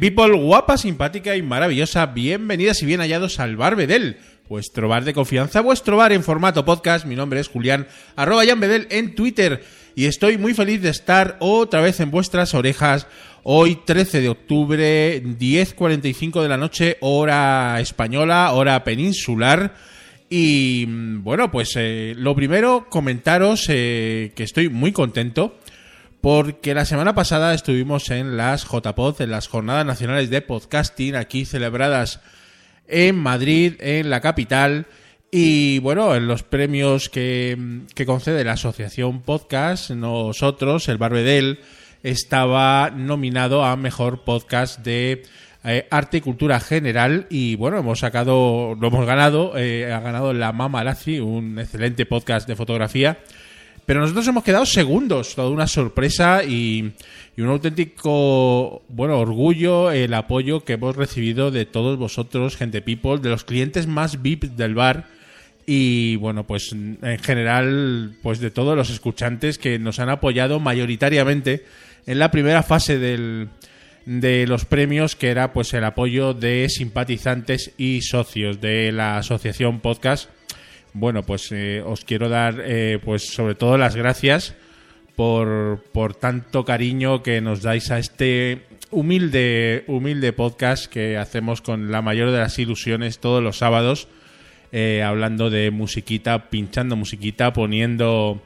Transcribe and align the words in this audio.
People, 0.00 0.32
guapa, 0.32 0.78
simpática 0.78 1.36
y 1.36 1.42
maravillosa. 1.42 2.06
Bienvenidas 2.06 2.80
y 2.80 2.86
bien 2.86 3.00
hallados 3.00 3.38
al 3.38 3.58
Bar 3.58 3.76
Bedel, 3.76 4.16
vuestro 4.48 4.88
bar 4.88 5.04
de 5.04 5.12
confianza, 5.12 5.60
vuestro 5.60 5.98
bar 5.98 6.12
en 6.12 6.24
formato 6.24 6.64
podcast. 6.64 7.04
Mi 7.04 7.16
nombre 7.16 7.38
es 7.38 7.48
Julián, 7.48 7.86
arroba 8.16 8.46
Jan 8.46 8.60
Bedel 8.60 8.86
en 8.88 9.14
Twitter. 9.14 9.62
Y 9.94 10.06
estoy 10.06 10.38
muy 10.38 10.54
feliz 10.54 10.80
de 10.80 10.88
estar 10.88 11.36
otra 11.40 11.82
vez 11.82 12.00
en 12.00 12.10
vuestras 12.10 12.54
orejas. 12.54 13.08
Hoy, 13.42 13.78
13 13.84 14.22
de 14.22 14.30
octubre, 14.30 15.22
10.45 15.22 16.40
de 16.40 16.48
la 16.48 16.56
noche, 16.56 16.96
hora 17.00 17.78
española, 17.78 18.52
hora 18.52 18.82
peninsular. 18.82 19.74
Y 20.30 20.86
bueno, 20.86 21.50
pues 21.50 21.74
eh, 21.76 22.14
lo 22.16 22.34
primero, 22.34 22.86
comentaros 22.88 23.66
eh, 23.68 24.32
que 24.34 24.44
estoy 24.44 24.70
muy 24.70 24.92
contento 24.92 25.58
porque 26.20 26.74
la 26.74 26.84
semana 26.84 27.14
pasada 27.14 27.54
estuvimos 27.54 28.10
en 28.10 28.36
las 28.36 28.64
JPod, 28.64 29.22
en 29.22 29.30
las 29.30 29.48
Jornadas 29.48 29.86
Nacionales 29.86 30.28
de 30.28 30.42
Podcasting, 30.42 31.16
aquí 31.16 31.46
celebradas 31.46 32.20
en 32.86 33.16
Madrid, 33.16 33.74
en 33.80 34.10
la 34.10 34.20
capital. 34.20 34.86
Y 35.30 35.78
bueno, 35.78 36.14
en 36.14 36.26
los 36.26 36.42
premios 36.42 37.08
que, 37.08 37.56
concede 38.04 38.44
la 38.44 38.52
Asociación 38.52 39.22
Podcast, 39.22 39.90
nosotros, 39.90 40.88
el 40.88 40.98
Barbedel, 40.98 41.60
estaba 42.02 42.90
nominado 42.90 43.64
a 43.64 43.76
Mejor 43.76 44.22
Podcast 44.24 44.80
de 44.80 45.22
eh, 45.64 45.86
Arte 45.90 46.18
y 46.18 46.20
Cultura 46.20 46.60
General. 46.60 47.28
Y 47.30 47.56
bueno, 47.56 47.78
hemos 47.78 48.00
sacado, 48.00 48.76
lo 48.78 48.88
hemos 48.88 49.06
ganado, 49.06 49.56
eh, 49.56 49.90
ha 49.90 50.00
ganado 50.00 50.34
la 50.34 50.52
Mama 50.52 50.84
Lazi, 50.84 51.20
un 51.20 51.58
excelente 51.58 52.04
podcast 52.04 52.46
de 52.46 52.56
fotografía 52.56 53.18
pero 53.90 54.02
nosotros 54.02 54.28
hemos 54.28 54.44
quedado 54.44 54.66
segundos, 54.66 55.34
toda 55.34 55.50
una 55.50 55.66
sorpresa 55.66 56.44
y, 56.44 56.92
un 57.36 57.48
auténtico, 57.48 58.84
bueno, 58.88 59.18
orgullo 59.18 59.90
el 59.90 60.14
apoyo 60.14 60.64
que 60.64 60.74
hemos 60.74 60.94
recibido 60.94 61.50
de 61.50 61.66
todos 61.66 61.98
vosotros, 61.98 62.56
gente 62.56 62.82
people, 62.82 63.18
de 63.18 63.30
los 63.30 63.42
clientes 63.42 63.88
más 63.88 64.22
VIP 64.22 64.44
del 64.44 64.76
bar 64.76 65.08
y 65.66 66.14
bueno, 66.14 66.46
pues 66.46 66.70
en 66.70 67.18
general, 67.20 68.14
pues 68.22 68.38
de 68.38 68.52
todos 68.52 68.76
los 68.76 68.90
escuchantes 68.90 69.58
que 69.58 69.80
nos 69.80 69.98
han 69.98 70.08
apoyado 70.08 70.60
mayoritariamente 70.60 71.64
en 72.06 72.20
la 72.20 72.30
primera 72.30 72.62
fase 72.62 72.96
del, 72.96 73.48
de 74.06 74.46
los 74.46 74.66
premios, 74.66 75.16
que 75.16 75.30
era 75.30 75.52
pues 75.52 75.74
el 75.74 75.82
apoyo 75.82 76.32
de 76.32 76.68
simpatizantes 76.68 77.72
y 77.76 78.02
socios 78.02 78.60
de 78.60 78.92
la 78.92 79.18
asociación 79.18 79.80
podcast 79.80 80.30
bueno, 80.92 81.22
pues 81.22 81.50
eh, 81.52 81.82
os 81.84 82.04
quiero 82.04 82.28
dar, 82.28 82.62
eh, 82.64 82.98
pues 83.04 83.28
sobre 83.28 83.54
todo 83.54 83.78
las 83.78 83.96
gracias 83.96 84.54
por, 85.16 85.84
por 85.92 86.14
tanto 86.14 86.64
cariño 86.64 87.22
que 87.22 87.40
nos 87.40 87.62
dais 87.62 87.90
a 87.90 87.98
este 87.98 88.62
humilde, 88.90 89.84
humilde 89.86 90.32
podcast 90.32 90.86
que 90.86 91.16
hacemos 91.16 91.60
con 91.60 91.90
la 91.90 92.02
mayor 92.02 92.30
de 92.30 92.38
las 92.38 92.58
ilusiones 92.58 93.18
todos 93.18 93.42
los 93.42 93.58
sábados, 93.58 94.08
eh, 94.72 95.02
hablando 95.02 95.50
de 95.50 95.70
musiquita, 95.70 96.50
pinchando 96.50 96.96
musiquita, 96.96 97.52
poniendo 97.52 98.42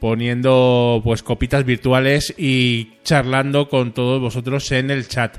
poniendo 0.00 1.00
pues 1.04 1.22
copitas 1.22 1.64
virtuales 1.64 2.34
y 2.36 2.94
charlando 3.04 3.68
con 3.68 3.92
todos 3.92 4.20
vosotros 4.20 4.72
en 4.72 4.90
el 4.90 5.06
chat. 5.06 5.38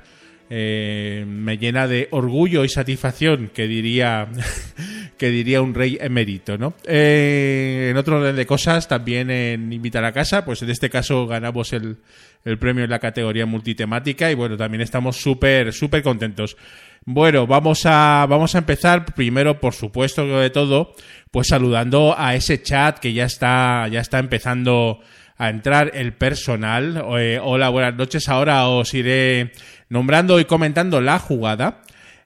Eh, 0.50 1.26
me 1.28 1.58
llena 1.58 1.88
de 1.88 2.10
orgullo 2.12 2.64
y 2.64 2.70
satisfacción, 2.70 3.50
que 3.54 3.68
diría, 3.68 4.28
que 5.18 5.30
diría 5.30 5.62
un 5.62 5.74
rey 5.74 5.98
emérito, 6.00 6.58
¿no? 6.58 6.76
Eh, 6.86 7.88
en 7.92 7.98
otro 7.98 8.18
orden 8.18 8.36
de 8.36 8.46
cosas, 8.46 8.88
también 8.88 9.32
en 9.32 9.72
Invitar 9.72 10.06
a 10.06 10.12
Casa, 10.12 10.46
pues 10.46 10.62
en 10.62 10.70
este 10.70 10.90
caso 10.90 11.26
ganamos 11.28 11.74
el, 11.74 11.98
el 12.46 12.58
premio 12.58 12.84
en 12.84 12.90
la 12.90 13.00
categoría 13.00 13.46
multitemática 13.46 14.30
y 14.32 14.36
bueno, 14.36 14.58
también 14.58 14.82
estamos 14.82 15.18
súper, 15.18 15.74
súper 15.74 16.04
contentos. 16.04 16.58
Bueno, 17.06 17.48
vamos 17.48 17.82
a, 17.86 18.26
vamos 18.30 18.56
a 18.56 18.60
empezar 18.60 19.06
primero, 19.14 19.60
por 19.60 19.74
supuesto, 19.74 20.26
de 20.40 20.50
todo, 20.50 20.94
pues 21.32 21.48
saludando 21.48 22.16
a 22.18 22.36
ese 22.36 22.62
chat 22.62 23.00
que 23.00 23.12
ya 23.12 23.26
está, 23.26 23.88
ya 23.90 24.00
está 24.00 24.20
empezando 24.20 25.00
a 25.38 25.50
entrar 25.50 25.92
el 25.94 26.14
personal. 26.14 27.04
Eh, 27.18 27.40
hola, 27.42 27.70
buenas 27.70 27.96
noches. 27.96 28.30
Ahora 28.30 28.68
os 28.68 28.94
iré 28.94 29.52
nombrando 29.90 30.40
y 30.40 30.46
comentando 30.46 31.02
la 31.02 31.20
jugada. 31.20 31.82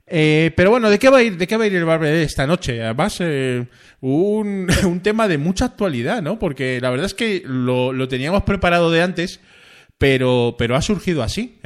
Eh, 0.05 0.51
pero 0.55 0.71
bueno, 0.71 0.89
¿de 0.89 0.99
qué 0.99 1.09
va 1.09 1.17
a 1.17 1.23
ir, 1.23 1.37
de 1.37 1.47
qué 1.47 1.57
va 1.57 1.65
a 1.65 1.67
ir 1.67 1.75
el 1.75 1.85
Barber 1.85 2.13
esta 2.15 2.47
noche? 2.47 2.81
Además, 2.81 3.17
eh, 3.19 3.65
un, 4.01 4.67
un, 4.85 4.99
tema 5.01 5.27
de 5.27 5.37
mucha 5.37 5.65
actualidad, 5.65 6.21
¿no? 6.21 6.39
Porque 6.39 6.79
la 6.81 6.89
verdad 6.89 7.05
es 7.05 7.13
que 7.13 7.43
lo, 7.45 7.91
lo 7.91 8.07
teníamos 8.07 8.43
preparado 8.43 8.89
de 8.91 9.01
antes, 9.01 9.41
pero, 9.97 10.55
pero 10.57 10.75
ha 10.75 10.81
surgido 10.81 11.23
así. 11.23 11.59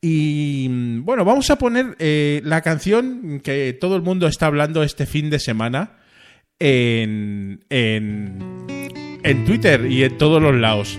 y 0.00 0.68
bueno, 1.00 1.24
vamos 1.24 1.50
a 1.50 1.58
poner 1.58 1.96
la 2.44 2.62
canción 2.62 3.40
que 3.40 3.76
todo 3.80 3.96
el 3.96 4.02
mundo 4.02 4.26
está 4.26 4.46
hablando 4.46 4.82
este 4.82 5.06
fin 5.06 5.28
de 5.30 5.38
semana 5.38 5.98
en 6.58 7.60
en 9.22 9.44
Twitter 9.44 9.90
y 9.90 10.04
en 10.04 10.18
todos 10.18 10.40
los 10.40 10.54
lados. 10.54 10.98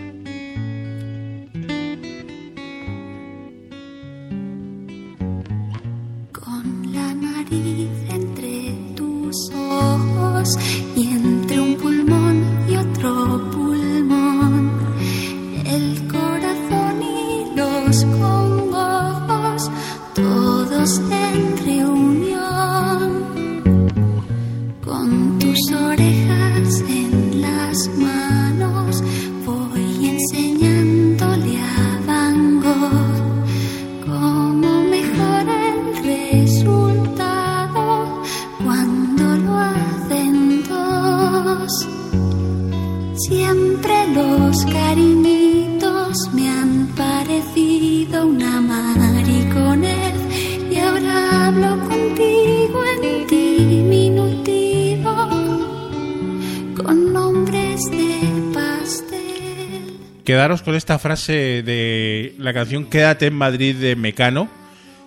Con 60.58 60.74
esta 60.74 60.98
frase 60.98 61.62
de 61.64 62.34
la 62.40 62.54
canción 62.54 62.86
Quédate 62.86 63.28
en 63.28 63.36
Madrid 63.36 63.76
de 63.76 63.96
Mecano. 63.96 64.50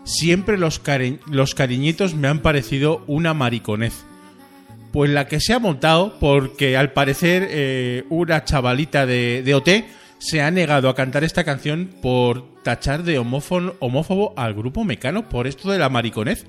Siempre 0.04 0.56
los, 0.56 0.80
los 1.26 1.54
cariñitos 1.56 2.14
me 2.14 2.28
han 2.28 2.38
parecido 2.38 3.02
una 3.08 3.34
mariconez. 3.34 4.04
Pues 4.92 5.10
la 5.10 5.26
que 5.26 5.40
se 5.40 5.52
ha 5.52 5.58
montado 5.58 6.16
porque 6.20 6.76
al 6.76 6.92
parecer 6.92 7.48
eh, 7.50 8.04
una 8.08 8.44
chavalita 8.44 9.04
de, 9.04 9.42
de, 9.44 9.54
OT 9.54 9.68
se 10.18 10.42
ha 10.42 10.50
negado 10.52 10.88
a 10.88 10.94
cantar 10.94 11.24
esta 11.24 11.42
canción 11.42 11.90
por 12.00 12.62
tachar 12.62 13.02
de 13.02 13.18
homófobo 13.18 14.34
al 14.36 14.54
grupo 14.54 14.84
Mecano 14.84 15.28
por 15.28 15.48
esto 15.48 15.72
de 15.72 15.78
la 15.78 15.88
mariconez. 15.88 16.46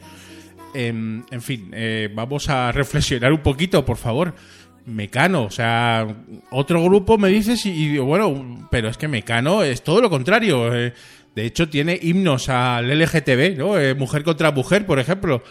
Em, 0.76 1.24
en 1.32 1.42
fin, 1.42 1.72
eh, 1.74 2.10
vamos 2.14 2.50
a 2.50 2.72
reflexionar 2.72 3.32
un 3.32 3.40
poquito, 3.40 3.86
por 3.86 3.98
favor. 3.98 4.36
Mecano, 4.86 5.44
o 5.46 5.52
sea, 5.52 6.06
otro 6.52 6.84
grupo 6.84 7.18
me 7.18 7.30
dices 7.30 7.66
y, 7.66 7.98
bueno, 8.00 8.68
pero 8.70 8.90
es 8.90 8.98
que 8.98 9.08
Mecano 9.08 9.64
es 9.64 9.82
todo 9.82 10.02
lo 10.02 10.10
contrario. 10.10 10.76
Eh. 10.76 10.94
de 11.36 11.46
hecho, 11.46 11.70
tiene 11.70 11.98
himnos 12.02 12.50
al 12.50 12.90
LGTB, 12.90 13.58
¿no? 13.58 13.80
Eh, 13.80 13.96
mujer 13.96 14.24
contra 14.24 14.52
mujer, 14.52 14.86
por 14.86 15.00
ejemplo. 15.00 15.42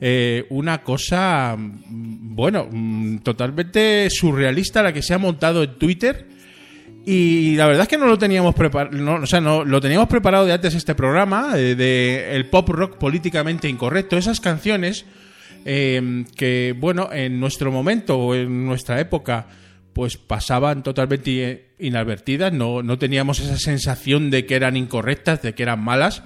Eh, 0.00 0.46
una 0.50 0.82
cosa, 0.82 1.56
mm, 1.56 2.34
bueno, 2.34 2.68
mm, 2.70 3.18
totalmente 3.18 4.08
surrealista 4.10 4.82
la 4.82 4.92
que 4.92 5.02
se 5.02 5.14
ha 5.14 5.18
montado 5.18 5.62
en 5.62 5.78
Twitter. 5.78 6.26
Y 7.04 7.56
la 7.56 7.66
verdad 7.66 7.82
es 7.82 7.88
que 7.88 7.98
no 7.98 8.06
lo 8.06 8.18
teníamos 8.18 8.54
preparado, 8.54 9.22
o 9.22 9.26
sea, 9.26 9.40
no, 9.40 9.64
lo 9.64 9.80
teníamos 9.80 10.08
preparado 10.08 10.46
de 10.46 10.52
antes 10.52 10.74
este 10.74 10.94
programa, 10.94 11.56
de 11.56 12.36
el 12.36 12.46
pop 12.46 12.68
rock 12.68 12.96
políticamente 12.96 13.68
incorrecto. 13.68 14.16
Esas 14.16 14.40
canciones 14.40 15.04
Em, 15.64 16.24
que, 16.24 16.74
bueno, 16.76 17.10
en 17.12 17.38
nuestro 17.38 17.70
momento 17.70 18.18
o 18.18 18.34
en 18.34 18.66
nuestra 18.66 18.98
época, 19.00 19.46
pues 19.92 20.16
pasaban 20.16 20.82
totalmente 20.82 21.70
inadvertidas, 21.78 22.52
no, 22.52 22.82
no 22.82 22.98
teníamos 22.98 23.40
esa 23.40 23.58
sensación 23.58 24.30
de 24.30 24.46
que 24.46 24.54
eran 24.54 24.76
incorrectas, 24.76 25.42
de 25.42 25.54
que 25.54 25.62
eran 25.62 25.84
malas, 25.84 26.22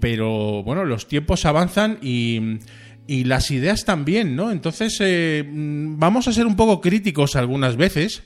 pero 0.00 0.62
bueno, 0.62 0.84
los 0.84 1.06
tiempos 1.06 1.44
avanzan 1.44 1.98
y, 2.02 2.58
y 3.06 3.24
las 3.24 3.50
ideas 3.50 3.84
también, 3.84 4.34
¿no? 4.34 4.50
Entonces, 4.50 4.96
eh, 5.00 5.44
vamos 5.46 6.26
a 6.26 6.32
ser 6.32 6.46
un 6.46 6.56
poco 6.56 6.80
críticos 6.80 7.36
algunas 7.36 7.76
veces. 7.76 8.22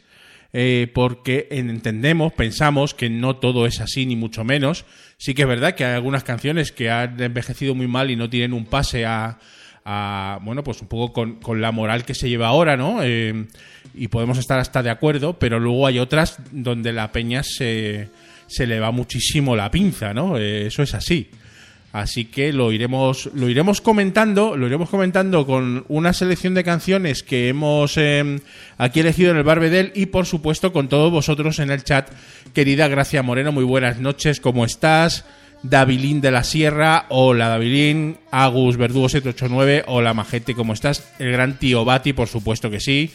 eh, 0.53 0.91
porque 0.93 1.47
entendemos, 1.53 2.33
pensamos 2.33 2.93
que 2.93 3.09
no 3.09 3.37
todo 3.37 3.67
es 3.67 3.81
así, 3.81 4.05
ni 4.05 4.17
mucho 4.17 4.43
menos. 4.43 4.85
Sí 5.17 5.33
que 5.33 5.43
es 5.43 5.49
verdad 5.49 5.77
que 5.77 5.85
hay 5.85 5.95
algunas 5.95 6.25
canciones 6.25 6.73
que 6.73 6.91
han 6.91 7.21
envejecido 7.23 7.77
muy 7.77 7.87
mal 7.87 8.11
y 8.11 8.17
no 8.17 8.29
tienen 8.29 8.53
un 8.53 8.67
pase 8.67 9.07
a, 9.07 9.39
a, 9.85 10.39
bueno, 10.43 10.63
pues 10.63 10.81
un 10.83 10.89
poco 10.89 11.13
con, 11.41 11.61
la 11.61 11.73
moral 11.73 12.05
que 12.05 12.15
se 12.15 12.29
lleva 12.29 12.49
ahora, 12.49 12.77
¿no? 12.77 13.03
Eh, 13.03 13.47
y 13.95 14.09
podemos 14.09 14.39
estar 14.39 14.59
hasta 14.59 14.83
de 14.83 14.91
acuerdo, 14.91 15.39
pero 15.39 15.59
luego 15.59 15.87
hay 15.87 15.99
otras 15.99 16.39
donde 16.53 16.93
la 16.93 17.13
peña 17.13 17.43
se, 17.43 18.11
le 18.59 18.81
va 18.81 18.91
muchísimo 18.91 19.57
la 19.57 19.71
pinza, 19.71 20.15
¿no? 20.15 20.39
Eh, 20.39 20.67
eso 20.67 20.83
es 20.83 20.95
así. 20.95 21.31
Así 21.93 22.27
que 22.27 22.53
lo 22.53 22.71
iremos, 22.71 23.31
lo 23.35 23.49
iremos 23.49 23.81
comentando, 23.81 24.57
lo 24.57 24.69
iremos 24.69 24.89
comentando 24.89 25.45
con 25.45 25.85
una 25.89 26.13
selección 26.13 26.55
de 26.55 26.63
canciones 26.63 27.25
que 27.25 27.49
hemos 27.49 27.97
eh, 27.97 28.41
aquí 28.79 29.01
elegido 29.01 29.33
en 29.33 29.39
el 29.39 29.43
Barbedel 29.43 29.91
y 29.97 30.07
por 30.07 30.25
supuesto 30.25 30.73
con 30.73 30.89
todos 30.89 31.11
vosotros 31.11 31.59
en 31.59 31.73
el 31.73 31.83
chat. 31.83 32.09
Querida 32.55 32.87
Gracia 32.87 33.25
Moreno, 33.25 33.51
muy 33.51 33.65
buenas 33.65 33.99
noches, 33.99 34.41
¿cómo 34.41 34.65
estás? 34.65 35.25
Davilín 35.63 36.23
de 36.23 36.31
la 36.31 36.43
Sierra, 36.43 37.05
hola 37.11 37.49
Davilín, 37.49 38.17
Agus 38.31 38.79
Verdugo 38.79 39.11
789, 39.11 39.85
hola 39.89 40.15
Majete, 40.15 40.55
¿cómo 40.55 40.73
estás? 40.73 41.13
El 41.19 41.33
gran 41.33 41.59
tío 41.59 41.85
Bati, 41.85 42.15
por 42.15 42.29
supuesto 42.29 42.71
que 42.71 42.81
sí. 42.81 43.11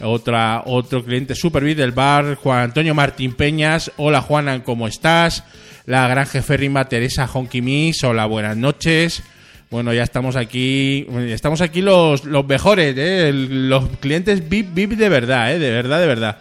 Otra, 0.00 0.62
otro 0.64 1.04
cliente 1.04 1.34
Superbit 1.34 1.76
del 1.76 1.90
bar, 1.90 2.36
Juan 2.36 2.60
Antonio 2.60 2.94
Martín 2.94 3.32
Peñas, 3.34 3.90
hola 3.96 4.20
Juanan, 4.20 4.60
¿cómo 4.60 4.86
estás? 4.86 5.42
La 5.86 6.06
gran 6.06 6.26
jeférrima 6.26 6.88
Teresa 6.88 7.28
Honkimis, 7.32 8.04
hola, 8.04 8.26
buenas 8.26 8.56
noches. 8.56 9.24
Bueno, 9.68 9.92
ya 9.92 10.04
estamos 10.04 10.36
aquí, 10.36 11.04
estamos 11.26 11.60
aquí 11.60 11.82
los, 11.82 12.24
los 12.24 12.46
mejores, 12.46 12.94
¿eh? 12.96 13.32
los 13.34 13.88
clientes 13.98 14.48
VIP, 14.48 14.72
VIP 14.72 14.92
de 14.92 15.08
verdad, 15.08 15.52
¿eh? 15.52 15.58
de 15.58 15.70
verdad, 15.72 15.98
de 15.98 16.06
verdad. 16.06 16.38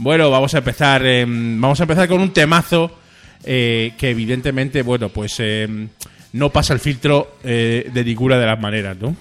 Bueno, 0.00 0.30
vamos 0.30 0.52
a 0.54 0.58
empezar, 0.58 1.06
eh, 1.06 1.24
vamos 1.26 1.78
a 1.78 1.84
empezar 1.84 2.08
con 2.08 2.20
un 2.20 2.32
temazo 2.32 3.05
eh, 3.44 3.92
que 3.98 4.10
evidentemente, 4.10 4.82
bueno, 4.82 5.08
pues 5.08 5.36
eh, 5.38 5.68
no 6.32 6.50
pasa 6.50 6.72
el 6.72 6.80
filtro 6.80 7.36
eh, 7.44 7.90
de 7.92 8.04
ninguna 8.04 8.38
de 8.38 8.46
las 8.46 8.60
maneras, 8.60 8.96
¿no? 9.00 9.16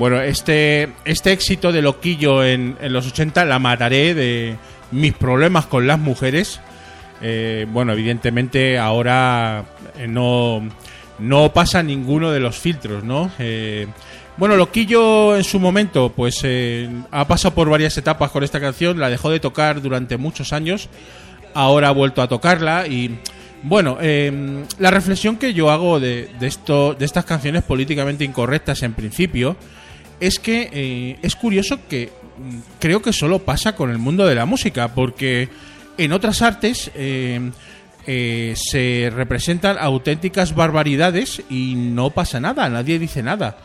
Bueno, 0.00 0.18
este, 0.22 0.88
este 1.04 1.30
éxito 1.30 1.72
de 1.72 1.82
Loquillo 1.82 2.42
en, 2.42 2.78
los 2.80 3.06
80, 3.06 3.44
La 3.44 3.58
mataré, 3.58 4.14
de 4.14 4.56
mis 4.92 5.12
problemas 5.12 5.66
con 5.66 5.86
las 5.86 5.98
mujeres. 5.98 6.58
eh, 7.20 7.66
bueno, 7.70 7.92
evidentemente 7.92 8.78
ahora 8.78 9.62
eh, 9.98 10.08
no, 10.08 10.66
no 11.18 11.52
pasa 11.52 11.82
ninguno 11.82 12.30
de 12.30 12.40
los 12.40 12.58
filtros, 12.58 13.04
¿no? 13.04 13.30
Eh, 13.38 13.88
bueno, 14.38 14.56
Loquillo 14.56 15.36
en 15.36 15.44
su 15.44 15.60
momento, 15.60 16.10
pues 16.16 16.46
ha 17.10 17.28
pasado 17.28 17.54
por 17.54 17.68
varias 17.68 17.98
etapas 17.98 18.30
con 18.30 18.42
esta 18.42 18.58
canción, 18.58 18.98
la 18.98 19.10
dejó 19.10 19.28
de 19.28 19.38
tocar 19.38 19.82
durante 19.82 20.16
muchos 20.16 20.54
años, 20.54 20.88
ahora 21.52 21.88
ha 21.88 21.92
vuelto 21.92 22.22
a 22.22 22.28
tocarla 22.28 22.86
y 22.86 23.18
bueno, 23.64 23.98
la 24.00 24.90
reflexión 24.90 25.36
que 25.36 25.52
yo 25.52 25.70
hago 25.70 26.00
de 26.00 26.30
esto, 26.40 26.94
de 26.94 27.04
estas 27.04 27.26
canciones 27.26 27.64
políticamente 27.64 28.24
incorrectas 28.24 28.82
en 28.82 28.94
principio 28.94 29.58
es 30.20 30.38
que 30.38 30.70
eh, 30.72 31.18
es 31.22 31.34
curioso 31.34 31.80
que 31.88 32.10
mm, 32.38 32.58
creo 32.78 33.02
que 33.02 33.12
solo 33.12 33.40
pasa 33.40 33.74
con 33.74 33.90
el 33.90 33.98
mundo 33.98 34.26
de 34.26 34.34
la 34.34 34.46
música, 34.46 34.94
porque 34.94 35.48
en 35.98 36.12
otras 36.12 36.42
artes 36.42 36.90
eh, 36.94 37.50
eh, 38.06 38.54
se 38.54 39.10
representan 39.14 39.76
auténticas 39.80 40.54
barbaridades 40.54 41.42
y 41.48 41.74
no 41.74 42.10
pasa 42.10 42.38
nada, 42.38 42.68
nadie 42.68 42.98
dice 42.98 43.22
nada. 43.22 43.56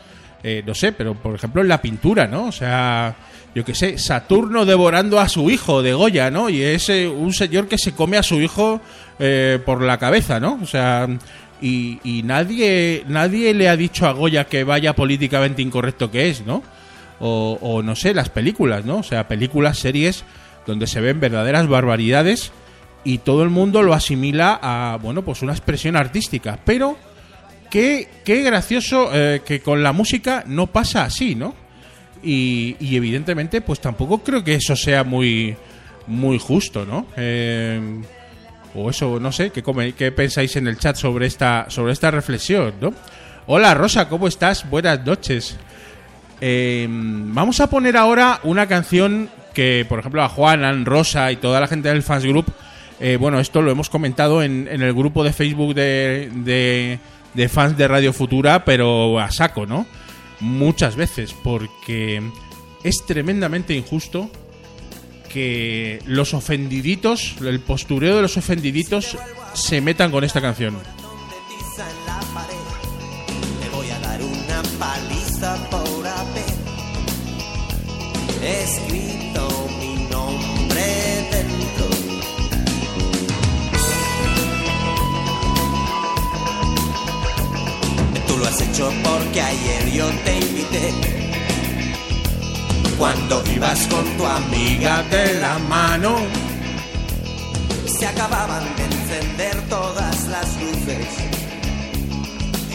No 0.64 0.76
sé, 0.76 0.92
pero 0.92 1.14
por 1.14 1.34
ejemplo 1.34 1.60
en 1.60 1.66
la 1.66 1.82
pintura, 1.82 2.28
¿no? 2.28 2.44
O 2.44 2.52
sea, 2.52 3.16
yo 3.52 3.64
qué 3.64 3.74
sé, 3.74 3.98
Saturno 3.98 4.64
devorando 4.64 5.18
a 5.18 5.28
su 5.28 5.50
hijo 5.50 5.82
de 5.82 5.92
Goya, 5.92 6.30
¿no? 6.30 6.48
Y 6.48 6.62
es 6.62 6.88
un 6.88 7.32
señor 7.32 7.66
que 7.66 7.78
se 7.78 7.96
come 7.96 8.16
a 8.16 8.22
su 8.22 8.40
hijo 8.40 8.80
por 9.64 9.82
la 9.82 9.98
cabeza, 9.98 10.38
¿no? 10.38 10.60
O 10.62 10.66
sea, 10.66 11.08
y, 11.60 12.22
nadie, 12.24 13.04
nadie 13.08 13.54
le 13.54 13.68
ha 13.68 13.76
dicho 13.76 14.06
a 14.06 14.12
Goya 14.12 14.44
que 14.46 14.64
vaya 14.64 14.94
políticamente 14.94 15.62
incorrecto 15.62 16.10
que 16.10 16.28
es, 16.28 16.44
¿no? 16.46 16.62
O, 17.18 17.58
o 17.60 17.82
no 17.82 17.96
sé, 17.96 18.12
las 18.12 18.28
películas, 18.28 18.84
¿no? 18.84 18.98
O 18.98 19.02
sea, 19.02 19.26
películas, 19.26 19.78
series 19.78 20.24
donde 20.66 20.86
se 20.86 21.00
ven 21.00 21.20
verdaderas 21.20 21.68
barbaridades 21.68 22.52
y 23.04 23.18
todo 23.18 23.42
el 23.44 23.50
mundo 23.50 23.82
lo 23.82 23.94
asimila 23.94 24.58
a, 24.60 24.98
bueno, 25.00 25.22
pues 25.22 25.42
una 25.42 25.52
expresión 25.52 25.96
artística. 25.96 26.58
Pero 26.64 26.98
qué, 27.70 28.08
qué 28.24 28.42
gracioso 28.42 29.10
eh, 29.12 29.42
que 29.44 29.60
con 29.60 29.82
la 29.82 29.92
música 29.92 30.42
no 30.46 30.66
pasa 30.66 31.04
así, 31.04 31.34
¿no? 31.34 31.54
Y, 32.22 32.76
y 32.80 32.96
evidentemente, 32.96 33.60
pues 33.60 33.80
tampoco 33.80 34.18
creo 34.18 34.42
que 34.42 34.54
eso 34.54 34.74
sea 34.74 35.04
muy, 35.04 35.56
muy 36.08 36.38
justo, 36.38 36.84
¿no? 36.84 37.06
Eh, 37.16 37.80
o 38.76 38.90
eso, 38.90 39.18
no 39.20 39.32
sé, 39.32 39.50
¿qué, 39.50 39.62
come- 39.62 39.92
qué 39.92 40.12
pensáis 40.12 40.54
en 40.56 40.66
el 40.68 40.78
chat 40.78 40.96
sobre 40.96 41.26
esta, 41.26 41.66
sobre 41.68 41.92
esta 41.92 42.10
reflexión, 42.10 42.74
¿no? 42.80 42.92
Hola 43.46 43.74
Rosa, 43.74 44.08
¿cómo 44.08 44.26
estás? 44.28 44.68
Buenas 44.68 45.04
noches. 45.06 45.56
Eh, 46.40 46.86
vamos 46.88 47.60
a 47.60 47.70
poner 47.70 47.96
ahora 47.96 48.40
una 48.42 48.66
canción 48.66 49.30
que, 49.54 49.86
por 49.88 50.00
ejemplo, 50.00 50.22
a 50.22 50.28
Juanan, 50.28 50.84
Rosa 50.84 51.32
y 51.32 51.36
toda 51.36 51.60
la 51.60 51.66
gente 51.68 51.88
del 51.88 52.02
Fans 52.02 52.24
Group, 52.26 52.46
eh, 53.00 53.16
bueno, 53.18 53.40
esto 53.40 53.62
lo 53.62 53.70
hemos 53.70 53.88
comentado 53.88 54.42
en, 54.42 54.68
en 54.70 54.82
el 54.82 54.92
grupo 54.92 55.24
de 55.24 55.32
Facebook 55.32 55.74
de, 55.74 56.30
de- 56.34 56.98
de 57.34 57.48
fans 57.50 57.76
de 57.76 57.86
Radio 57.86 58.12
Futura, 58.14 58.64
pero 58.64 59.18
a 59.20 59.30
saco, 59.30 59.66
¿no? 59.66 59.86
Muchas 60.40 60.96
veces, 60.96 61.34
porque 61.44 62.22
es 62.82 63.04
tremendamente 63.06 63.74
injusto 63.74 64.30
que 65.26 66.00
los 66.06 66.34
ofendiditos, 66.34 67.34
el 67.40 67.60
postureo 67.60 68.16
de 68.16 68.22
los 68.22 68.36
ofendiditos, 68.36 69.16
se 69.54 69.80
metan 69.80 70.10
con 70.10 70.24
esta 70.24 70.40
canción. 70.40 70.76
escrito 78.46 79.68
mi 79.80 80.06
nombre 80.08 80.84
dentro. 81.30 81.86
Tú 88.26 88.38
lo 88.38 88.46
has 88.46 88.60
hecho 88.60 88.92
porque 89.02 89.40
ayer 89.40 89.90
yo 89.92 90.06
te 90.24 90.38
invité. 90.38 91.25
Cuando 92.98 93.42
ibas 93.54 93.86
con 93.88 94.04
tu 94.16 94.24
amiga 94.24 95.02
de 95.10 95.34
la 95.40 95.58
mano. 95.58 96.16
se 97.86 98.06
acababan 98.06 98.64
de 98.76 98.84
encender 98.84 99.60
todas 99.68 100.28
las 100.28 100.48
luces. 100.60 101.06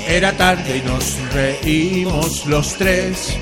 Era 0.07 0.31
tarde 0.37 0.77
y 0.77 0.81
nos 0.81 1.17
reímos 1.33 2.45
los 2.45 2.75
tres. 2.75 3.35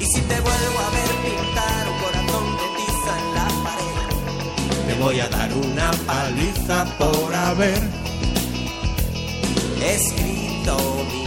Y 0.00 0.04
si 0.04 0.20
te 0.20 0.40
vuelvo 0.40 0.78
a 0.86 0.90
ver 0.90 1.10
pintar 1.24 1.88
un 1.88 1.98
corazón 2.04 2.44
de 2.60 2.66
tiza 2.76 3.12
en 3.18 3.34
la 3.34 3.48
pared, 3.64 5.00
voy 5.00 5.20
a 5.20 5.28
dar 5.28 5.52
una 5.54 5.90
paliza 6.06 6.84
por 6.98 7.34
haber 7.34 7.80
escrito 9.80 10.76
mi. 11.12 11.21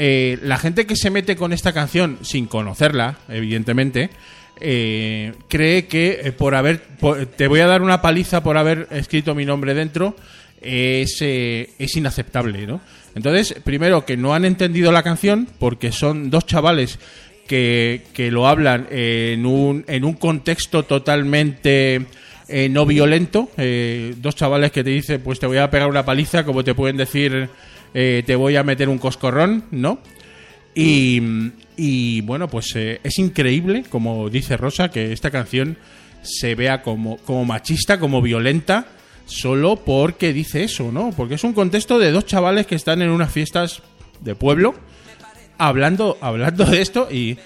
Eh, 0.00 0.38
la 0.42 0.58
gente 0.58 0.86
que 0.86 0.94
se 0.94 1.10
mete 1.10 1.34
con 1.34 1.52
esta 1.52 1.72
canción 1.72 2.18
sin 2.22 2.46
conocerla, 2.46 3.18
evidentemente, 3.28 4.10
eh, 4.60 5.32
cree 5.48 5.86
que 5.86 6.20
eh, 6.22 6.30
por 6.30 6.54
haber. 6.54 6.82
te 7.36 7.48
voy 7.48 7.58
a 7.60 7.66
dar 7.66 7.82
una 7.82 8.00
paliza 8.00 8.44
por 8.44 8.56
haber 8.56 8.86
escrito 8.92 9.34
mi 9.34 9.44
nombre 9.44 9.74
dentro. 9.74 10.14
Es, 10.62 11.18
eh, 11.20 11.70
es 11.80 11.96
inaceptable, 11.96 12.64
¿no? 12.64 12.80
Entonces, 13.16 13.56
primero 13.64 14.04
que 14.04 14.16
no 14.16 14.34
han 14.34 14.44
entendido 14.44 14.92
la 14.92 15.02
canción 15.02 15.48
porque 15.58 15.90
son 15.90 16.30
dos 16.30 16.46
chavales 16.46 17.00
que, 17.48 18.02
que 18.12 18.30
lo 18.30 18.46
hablan 18.46 18.86
en 18.90 19.46
un, 19.46 19.84
en 19.88 20.04
un 20.04 20.14
contexto 20.14 20.84
totalmente 20.84 22.06
eh, 22.48 22.70
no 22.70 22.86
violento. 22.86 23.50
eh, 23.58 24.14
dos 24.16 24.34
chavales 24.34 24.72
que 24.72 24.82
te 24.82 24.90
dicen, 24.90 25.20
pues 25.20 25.38
te 25.38 25.46
voy 25.46 25.58
a 25.58 25.70
pegar 25.70 25.88
una 25.88 26.04
paliza, 26.04 26.44
como 26.44 26.64
te 26.64 26.74
pueden 26.74 26.96
decir, 26.96 27.50
eh, 27.94 28.22
te 28.26 28.36
voy 28.36 28.56
a 28.56 28.62
meter 28.62 28.88
un 28.88 28.98
coscorrón, 28.98 29.64
¿no? 29.70 30.00
Y, 30.74 31.20
y, 31.76 32.20
bueno, 32.20 32.48
pues 32.48 32.74
eh, 32.76 33.00
es 33.02 33.18
increíble, 33.18 33.84
como 33.88 34.28
dice 34.30 34.56
Rosa, 34.56 34.90
que 34.90 35.12
esta 35.12 35.30
canción 35.30 35.76
se 36.22 36.54
vea 36.54 36.82
como, 36.82 37.16
como 37.18 37.44
machista, 37.44 37.98
como 37.98 38.22
violenta, 38.22 38.86
solo 39.26 39.76
porque 39.76 40.32
dice 40.32 40.64
eso, 40.64 40.92
¿no? 40.92 41.10
Porque 41.16 41.34
es 41.34 41.44
un 41.44 41.52
contexto 41.52 41.98
de 41.98 42.12
dos 42.12 42.26
chavales 42.26 42.66
que 42.66 42.74
están 42.74 43.02
en 43.02 43.10
unas 43.10 43.32
fiestas 43.32 43.82
de 44.20 44.34
pueblo 44.34 44.74
hablando, 45.58 46.16
hablando 46.20 46.64
de 46.64 46.80
esto 46.80 47.08
y, 47.10 47.36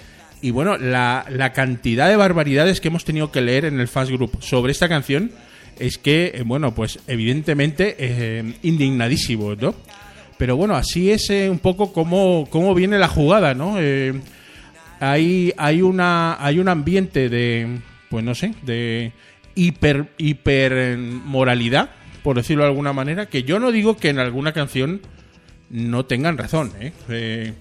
y 0.41 0.51
bueno, 0.51 0.77
la, 0.77 1.25
la 1.31 1.53
cantidad 1.53 2.09
de 2.09 2.17
barbaridades 2.17 2.81
que 2.81 2.89
hemos 2.89 3.05
tenido 3.05 3.33
que 3.33 3.41
leer 3.41 3.65
en 3.65 3.81
el 3.81 3.89
Fast 3.89 4.11
Group 4.11 4.39
sobre 4.41 4.73
esta 4.73 4.89
canción 4.89 5.33
es 5.79 5.99
que, 5.99 6.33
eh, 6.35 6.43
bueno, 6.45 6.75
pues 6.75 7.01
evidentemente 7.09 7.97
eh, 7.99 8.55
indignadísimos, 8.63 9.59
¿no? 9.59 9.75
Pero 10.43 10.57
bueno, 10.57 10.75
así 10.75 11.13
es 11.13 11.31
eh, 11.31 11.49
un 11.49 11.61
poco 11.61 11.93
como, 11.93 12.49
cómo 12.51 12.75
viene 12.75 12.99
la 12.99 13.07
jugada, 13.07 13.55
¿no? 13.55 13.77
Eh, 13.79 14.13
hay, 14.99 15.53
hay, 15.57 15.83
una, 15.83 16.37
hay 16.45 16.59
un 16.59 16.67
ambiente 16.67 17.29
de, 17.29 17.79
pues 18.11 18.25
no 18.25 18.35
sé, 18.35 18.53
de 18.63 19.13
hiper, 19.55 20.07
hiper 20.19 20.73
eh, 20.75 20.97
moralidad, 20.97 21.91
por 22.25 22.35
decirlo 22.39 22.65
de 22.65 22.71
alguna 22.71 22.93
manera, 22.93 23.27
que 23.27 23.45
yo 23.45 23.61
no 23.61 23.71
digo 23.71 23.97
que 23.97 24.09
en 24.09 24.19
alguna 24.19 24.51
canción 24.53 25.01
no 25.71 26.07
tengan 26.07 26.37
razón, 26.37 26.73
¿eh? 26.81 26.93
Eh, 27.09 27.53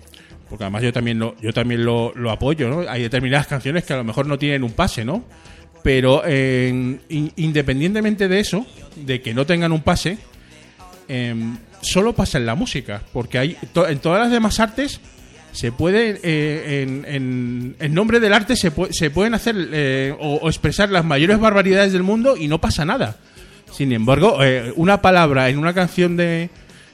porque 0.50 0.64
además 0.64 0.82
yo 0.82 0.92
también 0.92 1.20
lo, 1.20 1.36
yo 1.40 1.54
también 1.54 1.86
lo, 1.86 2.14
lo 2.16 2.32
apoyo, 2.32 2.68
¿no? 2.68 2.90
Hay 2.90 3.04
determinadas 3.04 3.46
canciones 3.46 3.84
que 3.84 3.94
a 3.94 3.98
lo 3.98 4.04
mejor 4.06 4.26
no 4.26 4.40
tienen 4.40 4.64
un 4.64 4.72
pase, 4.72 5.06
¿no? 5.06 5.24
Pero 5.84 6.24
eh, 6.26 6.98
in- 7.10 7.32
independientemente 7.36 8.28
de 8.28 8.40
eso, 8.40 8.66
de 8.96 9.22
que 9.22 9.36
no 9.36 9.46
tengan 9.46 9.72
un 9.72 9.82
pase, 9.82 10.18
em, 11.08 11.58
solo 11.82 12.14
pasa 12.14 12.38
en 12.38 12.46
la 12.46 12.56
música, 12.56 13.02
porque 13.14 13.38
hay 13.38 13.58
to- 13.74 13.88
en 13.88 14.00
todas 14.00 14.20
las 14.22 14.32
demás 14.32 14.60
artes 14.60 15.00
se 15.52 15.72
puede 15.72 16.20
eh, 16.24 16.82
en, 16.84 17.04
en- 17.06 17.76
en 17.80 17.94
nombre 17.94 18.20
del 18.20 18.34
arte 18.34 18.56
se, 18.56 18.72
se 18.92 19.10
pueden 19.10 19.34
hacer 19.34 19.56
eh, 19.74 20.16
o, 20.20 20.48
expresar 20.48 20.90
las 20.90 21.04
mayores 21.04 21.40
barbaridades 21.40 21.92
del 21.92 22.04
mundo 22.04 22.38
y 22.38 22.48
no 22.48 22.62
pasa 22.62 22.86
nada. 22.86 23.18
Sin 23.72 23.92
embargo, 23.92 24.44
eh, 24.44 24.72
una 24.76 25.02
palabra 25.02 25.50
en 25.50 25.58
una 25.58 25.74
canción 25.74 26.16
de, 26.18 26.50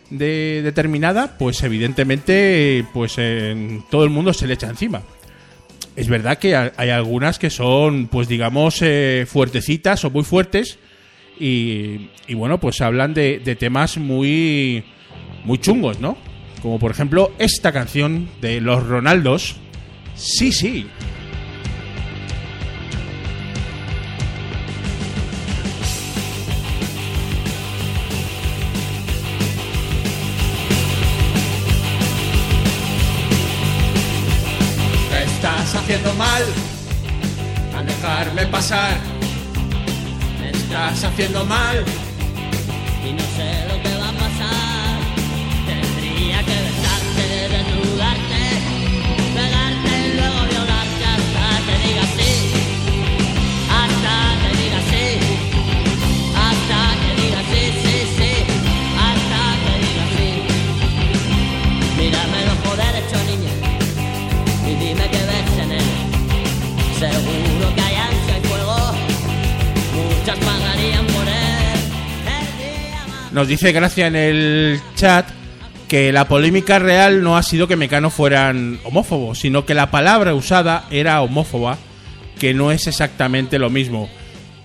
de 0.10 0.62
determinada, 0.64 1.38
pues 1.38 1.62
evidentemente, 1.64 2.86
pues 2.94 3.18
en 3.18 3.84
todo 3.92 4.04
el 4.04 4.10
mundo 4.10 4.34
se 4.34 4.48
le 4.48 4.54
echa 4.56 4.68
encima. 4.70 5.02
Es 5.96 6.08
verdad 6.08 6.38
que 6.38 6.56
ha- 6.56 6.74
hay 6.78 6.90
algunas 6.92 7.40
que 7.40 7.50
son, 7.50 8.08
pues 8.08 8.28
digamos, 8.28 8.80
eh, 8.82 9.26
fuertecitas 9.28 10.04
o 10.06 10.12
muy 10.12 10.24
fuertes 10.24 10.78
y, 11.40 12.10
y 12.28 12.34
bueno, 12.34 12.60
pues 12.60 12.82
hablan 12.82 13.14
de, 13.14 13.40
de 13.40 13.56
temas 13.56 13.98
muy, 13.98 14.84
muy 15.44 15.58
chungos, 15.60 16.00
¿no? 16.00 16.18
Como 16.62 16.80
por 16.80 16.92
ejemplo 16.92 17.32
esta 17.40 17.72
canción 17.72 18.28
de 18.42 18.62
los 18.62 18.86
Ronaldos. 18.86 19.56
Sí, 20.16 20.52
sí. 20.52 20.88
Haciendo 41.18 41.44
mal. 41.46 42.07
Nos 73.38 73.48
dice 73.48 73.72
Gracia 73.72 74.08
en 74.08 74.16
el 74.16 74.82
chat 74.96 75.28
que 75.88 76.12
la 76.12 76.28
polémica 76.28 76.80
real 76.80 77.22
no 77.22 77.38
ha 77.38 77.44
sido 77.44 77.68
que 77.68 77.76
Mecano 77.76 78.10
fueran 78.10 78.80
homófobos, 78.84 79.38
sino 79.38 79.64
que 79.64 79.76
la 79.76 79.92
palabra 79.92 80.34
usada 80.34 80.86
era 80.90 81.22
homófoba, 81.22 81.78
que 82.40 82.56
no 82.56 82.72
es 82.72 82.88
exactamente 82.88 83.60
lo 83.60 83.70
mismo. 83.70 84.10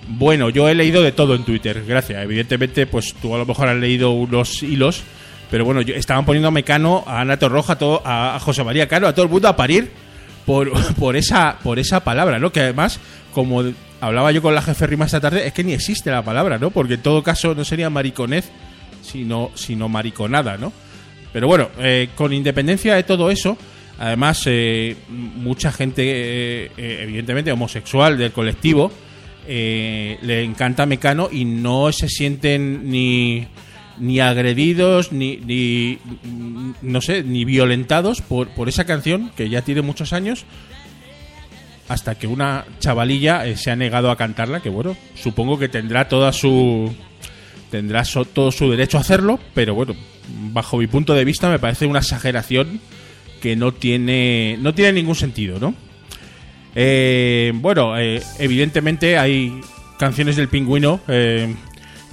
Bueno, 0.09 0.49
yo 0.49 0.71
he 0.71 0.75
leído 0.75 1.03
de 1.03 1.13
todo 1.13 1.35
en 1.35 1.45
Twitter, 1.45 1.85
gracias. 1.87 2.23
Evidentemente, 2.23 2.87
pues 2.87 3.13
tú 3.21 3.35
a 3.35 3.39
lo 3.39 3.45
mejor 3.45 3.69
has 3.69 3.77
leído 3.77 4.13
unos 4.13 4.63
hilos, 4.63 5.03
pero 5.51 5.67
bueno, 5.67 5.83
estaban 5.83 6.25
poniendo 6.25 6.49
a 6.49 6.51
Mecano, 6.51 7.05
a 7.07 7.21
Ana 7.21 7.39
Torroja, 7.39 7.75
a, 7.75 7.79
todo- 7.79 8.01
a, 8.07 8.39
José 8.41 8.65
María 8.65 8.89
Caro, 8.89 9.07
a 9.07 9.13
todo 9.13 9.27
el 9.27 9.31
mundo 9.31 9.49
a 9.49 9.55
parir 9.57 9.91
por, 10.47 10.73
por, 10.95 11.15
esa, 11.17 11.59
por 11.63 11.79
esa 11.79 12.01
palabra, 12.03 12.39
¿no? 12.39 12.51
Que 12.51 12.61
además, 12.61 13.01
como 13.35 13.65
hablaba 14.03 14.33
yo 14.33 14.43
con 14.43 14.53
la 14.53 14.63
jefe 14.63 14.89
Rima 14.89 15.07
esta 15.07 15.21
tarde, 15.21 15.47
es 15.47 15.53
que 15.53 15.63
ni 15.63 15.73
existe 15.73 16.11
la 16.11 16.25
palabra, 16.25 16.59
¿no? 16.59 16.71
Porque 16.71 16.95
en 16.95 17.03
todo 17.03 17.23
caso 17.23 17.55
no 17.55 17.65
sería 17.65 17.89
mariconez, 17.89 18.51
sino, 19.01 19.53
sino 19.55 19.89
mariconada, 19.89 20.57
¿no? 20.59 20.73
Pero 21.33 21.47
bueno, 21.47 21.69
eh, 21.79 22.09
con 22.17 22.33
independencia 22.33 22.97
de 22.97 23.05
todo 23.05 23.31
eso, 23.31 23.57
además, 24.01 24.43
eh, 24.47 24.97
mucha 25.09 25.71
gente, 25.71 26.03
eh, 26.05 26.71
evidentemente 26.77 27.53
homosexual 27.53 28.19
del 28.19 28.33
colectivo, 28.33 28.91
le 29.47 30.43
encanta 30.43 30.85
Mecano 30.85 31.29
y 31.31 31.45
no 31.45 31.93
se 31.93 32.09
sienten 32.09 32.91
ni, 32.91 33.47
ni 33.99 34.19
agredidos, 34.19 35.13
ni, 35.13 35.37
ni, 35.37 35.99
no 36.83 37.01
sé, 37.01 37.23
ni 37.23 37.45
violentados 37.45 38.21
por, 38.21 38.49
por 38.49 38.69
esa 38.69 38.85
canción 38.85 39.31
que 39.37 39.49
ya 39.49 39.63
tiene 39.63 39.83
muchos 39.83 40.13
años, 40.13 40.45
hasta 41.89 42.15
que 42.17 42.27
una 42.27 42.65
chavalilla 42.79 43.47
eh, 43.47 43.57
se 43.57 43.71
ha 43.71 43.77
negado 43.77 44.11
a 44.11 44.17
cantarla, 44.17 44.61
que 44.61 44.69
bueno, 44.69 44.97
supongo 45.15 45.59
que 45.59 45.69
tendrá 45.69 46.09
toda 46.09 46.33
su 46.33 46.93
tendrá 47.71 48.03
todo 48.05 48.53
su 48.53 48.71
derecho 48.71 48.99
a 48.99 49.01
hacerlo, 49.01 49.41
pero 49.55 49.75
bueno, 49.75 49.95
bajo 50.53 50.77
mi 50.77 50.87
punto 50.87 51.15
de 51.15 51.25
vista 51.25 51.49
me 51.49 51.59
parece 51.59 51.87
una 51.87 52.01
exageración 52.01 52.81
que 53.41 53.57
no 53.57 53.73
tiene 53.73 54.59
no 54.61 54.75
tiene 54.75 54.93
ningún 54.93 55.17
sentido, 55.17 55.59
¿no? 55.59 55.75
Eh, 56.75 57.53
bueno, 57.55 57.99
eh, 57.99 58.23
evidentemente 58.39 59.19
hay 59.19 59.61
canciones 59.99 60.37
del 60.37 60.49
pingüino 60.49 61.01
eh, 61.09 61.55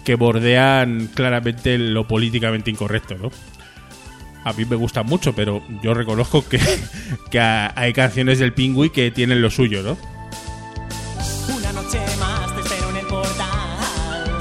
que 0.03 0.15
bordean 0.15 1.09
claramente 1.13 1.77
lo 1.77 2.07
políticamente 2.07 2.69
incorrecto, 2.69 3.15
¿no? 3.17 3.31
A 4.49 4.53
mí 4.53 4.65
me 4.65 4.75
gustan 4.75 5.05
mucho, 5.05 5.33
pero 5.35 5.61
yo 5.83 5.93
reconozco 5.93 6.43
que, 6.49 6.59
que 7.29 7.39
ha- 7.39 7.71
hay 7.75 7.93
canciones 7.93 8.39
del 8.39 8.51
pingüi 8.53 8.89
que 8.89 9.11
tienen 9.11 9.43
lo 9.43 9.51
suyo, 9.51 9.83
¿no? 9.83 9.95
Una 11.55 11.71
noche 11.71 11.99
más 12.19 12.55
te 12.55 12.61
espero 12.61 12.89
en 12.89 12.97
el 12.97 13.05
portal. 13.05 14.37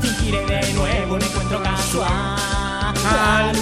Fingiré 0.00 0.46
de 0.46 0.72
nuevo 0.74 1.14
un 1.16 1.22
encuentro 1.22 1.60
casual. 1.64 3.57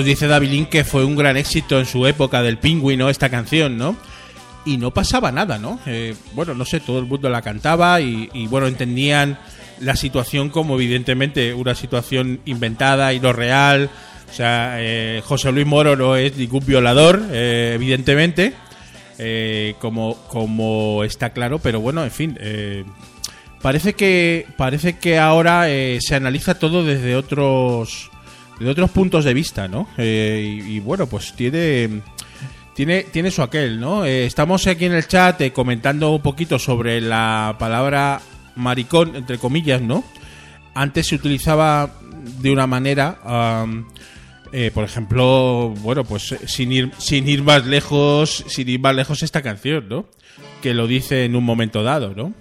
Nos 0.00 0.06
dice 0.06 0.28
Davilín 0.28 0.64
que 0.64 0.82
fue 0.82 1.04
un 1.04 1.14
gran 1.14 1.36
éxito 1.36 1.78
en 1.78 1.84
su 1.84 2.06
época 2.06 2.40
del 2.40 2.56
pingüino 2.56 3.10
esta 3.10 3.28
canción, 3.28 3.76
¿no? 3.76 3.96
Y 4.64 4.78
no 4.78 4.92
pasaba 4.92 5.30
nada, 5.30 5.58
¿no? 5.58 5.78
Eh, 5.84 6.14
bueno, 6.32 6.54
no 6.54 6.64
sé, 6.64 6.80
todo 6.80 7.00
el 7.00 7.04
mundo 7.04 7.28
la 7.28 7.42
cantaba 7.42 8.00
y, 8.00 8.46
bueno, 8.46 8.66
entendían 8.66 9.38
la 9.78 9.96
situación 9.96 10.48
como 10.48 10.76
evidentemente 10.76 11.52
una 11.52 11.74
situación 11.74 12.40
inventada 12.46 13.12
y 13.12 13.20
no 13.20 13.34
real. 13.34 13.90
O 14.30 14.32
sea, 14.32 14.76
eh, 14.78 15.20
José 15.22 15.52
Luis 15.52 15.66
Moro 15.66 15.96
no 15.96 16.16
es 16.16 16.34
ningún 16.34 16.64
violador, 16.64 17.22
eh, 17.30 17.72
evidentemente, 17.74 18.54
como, 19.80 20.14
como 20.28 21.04
está 21.04 21.34
claro, 21.34 21.58
pero 21.58 21.78
bueno, 21.80 22.04
en 22.04 22.10
fin, 22.10 22.38
parece 23.60 23.92
que 23.92 24.46
parece 24.56 24.96
que 24.96 25.18
ahora 25.18 25.66
se 25.66 26.14
analiza 26.14 26.58
todo 26.58 26.86
desde 26.86 27.16
otros 27.16 28.09
de 28.60 28.70
otros 28.70 28.90
puntos 28.90 29.24
de 29.24 29.34
vista, 29.34 29.68
¿no? 29.68 29.88
Eh, 29.96 30.62
y, 30.66 30.80
bueno, 30.80 31.06
pues 31.06 31.32
tiene 31.32 32.02
tiene 32.74 33.04
tiene 33.04 33.30
su 33.30 33.42
aquel, 33.42 33.80
¿no? 33.80 34.04
Eh, 34.04 34.26
estamos 34.26 34.66
aquí 34.66 34.84
en 34.84 34.92
el 34.92 35.08
chat 35.08 35.40
eh, 35.40 35.52
comentando 35.52 36.10
un 36.12 36.22
poquito 36.22 36.58
sobre 36.58 37.00
la 37.00 37.56
palabra 37.58 38.20
maricón 38.56 39.16
entre 39.16 39.38
comillas, 39.38 39.80
¿no? 39.80 40.04
Antes 40.74 41.08
se 41.08 41.14
utilizaba 41.16 41.90
de 42.40 42.52
una 42.52 42.66
manera 42.66 43.18
por 44.74 44.82
ejemplo, 44.82 45.72
bueno, 45.78 46.02
pues 46.02 46.34
sin 46.46 46.72
ir, 46.72 46.90
sin 46.98 47.28
ir 47.28 47.44
más 47.44 47.66
lejos, 47.66 48.44
sin 48.48 48.68
ir 48.68 48.80
más 48.80 48.96
lejos 48.96 49.22
esta 49.22 49.42
canción, 49.42 49.88
¿no? 49.88 50.06
Que 50.60 50.74
lo 50.74 50.88
dice 50.88 51.24
en 51.24 51.36
un 51.36 51.44
momento 51.44 51.84
dado, 51.84 52.14
¿no? 52.14 52.34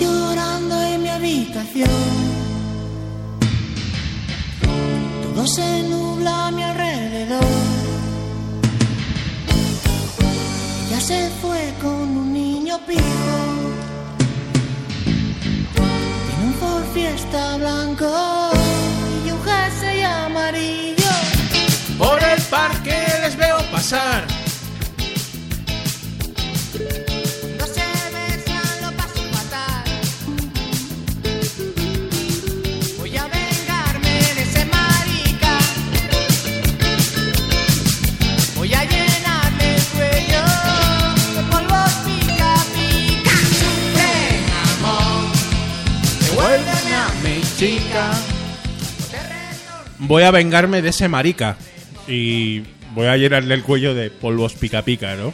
Llorando 0.00 0.82
en 0.82 1.02
mi 1.02 1.08
habitación. 1.08 1.90
Todo 5.22 5.46
se 5.46 5.82
nubla 5.84 6.46
a 6.46 6.50
mi 6.50 6.62
alrededor. 6.62 7.44
Ella 10.86 11.00
se 11.00 11.30
fue 11.40 11.74
con 11.82 12.16
un 12.22 12.32
niño 12.32 12.78
pijo. 12.86 13.02
Tiene 15.74 16.44
un 16.46 16.54
Ford 16.60 16.84
Fiesta 16.94 17.56
blanco 17.56 18.10
y 19.26 19.30
un 19.30 19.42
jersey 19.42 20.02
amarillo. 20.02 21.12
Por 21.98 22.22
el 22.22 22.40
parque 22.42 22.96
les 23.22 23.36
veo 23.36 23.58
pasar. 23.70 24.33
Voy 50.06 50.22
a 50.22 50.30
vengarme 50.30 50.82
de 50.82 50.90
ese 50.90 51.08
marica. 51.08 51.56
Y 52.06 52.62
voy 52.94 53.06
a 53.06 53.16
llenarle 53.16 53.54
el 53.54 53.62
cuello 53.62 53.94
de 53.94 54.10
polvos 54.10 54.54
pica 54.54 54.82
pica, 54.82 55.16
¿no? 55.16 55.32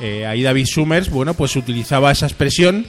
Eh, 0.00 0.26
ahí 0.26 0.42
David 0.42 0.66
Summers, 0.66 1.10
bueno, 1.10 1.34
pues 1.34 1.56
utilizaba 1.56 2.12
esa 2.12 2.26
expresión 2.26 2.86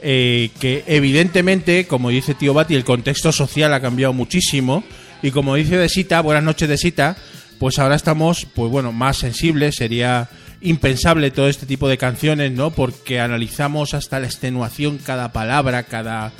eh, 0.00 0.50
que 0.60 0.84
evidentemente, 0.86 1.86
como 1.86 2.08
dice 2.08 2.34
Tío 2.34 2.54
Bati, 2.54 2.74
el 2.74 2.84
contexto 2.84 3.32
social 3.32 3.74
ha 3.74 3.80
cambiado 3.80 4.14
muchísimo 4.14 4.82
y 5.22 5.30
como 5.30 5.56
dice 5.56 5.76
Desita, 5.76 6.22
buenas 6.22 6.44
noches 6.44 6.68
Desita, 6.68 7.16
pues 7.58 7.78
ahora 7.78 7.96
estamos, 7.96 8.46
pues 8.54 8.70
bueno, 8.70 8.92
más 8.92 9.18
sensibles, 9.18 9.76
sería 9.76 10.30
impensable 10.62 11.30
todo 11.30 11.48
este 11.48 11.66
tipo 11.66 11.88
de 11.88 11.98
canciones, 11.98 12.52
¿no? 12.52 12.70
Porque 12.70 13.20
analizamos 13.20 13.92
hasta 13.92 14.20
la 14.20 14.26
extenuación 14.26 14.98
cada 14.98 15.32
palabra, 15.32 15.82
cada, 15.82 16.32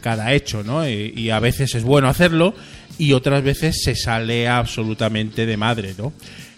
cada 0.00 0.32
hecho, 0.32 0.62
¿no? 0.62 0.88
Y, 0.88 1.12
y 1.14 1.30
a 1.30 1.40
veces 1.40 1.74
es 1.74 1.84
bueno 1.84 2.08
hacerlo 2.08 2.54
y 2.98 3.12
otras 3.12 3.42
veces 3.42 3.82
se 3.82 3.94
sale 3.94 4.48
absolutamente 4.48 5.46
de 5.46 5.56
madre, 5.56 5.94
¿no? 5.96 6.12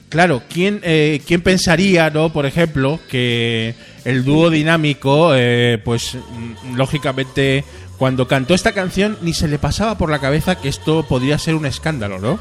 Claro, 0.09 0.43
¿quién, 0.49 0.81
eh, 0.85 1.21
¿quién 1.27 1.41
pensaría, 1.41 2.09
no, 2.11 2.33
por 2.33 2.47
ejemplo, 2.47 3.01
que 3.09 3.75
el 4.05 4.25
dúo 4.25 4.49
dinámico, 4.49 5.33
eh, 5.35 5.81
pues 5.85 6.15
mm, 6.15 6.77
lógicamente, 6.77 7.65
cuando 7.99 8.29
cantó 8.29 8.55
esta 8.55 8.73
canción 8.73 9.19
ni 9.23 9.33
se 9.33 9.49
le 9.49 9.59
pasaba 9.59 9.99
por 9.99 10.11
la 10.11 10.21
cabeza 10.21 10.61
que 10.61 10.69
esto 10.69 11.05
podría 11.09 11.39
ser 11.39 11.55
un 11.57 11.67
escándalo, 11.67 12.19
¿no? 12.19 12.39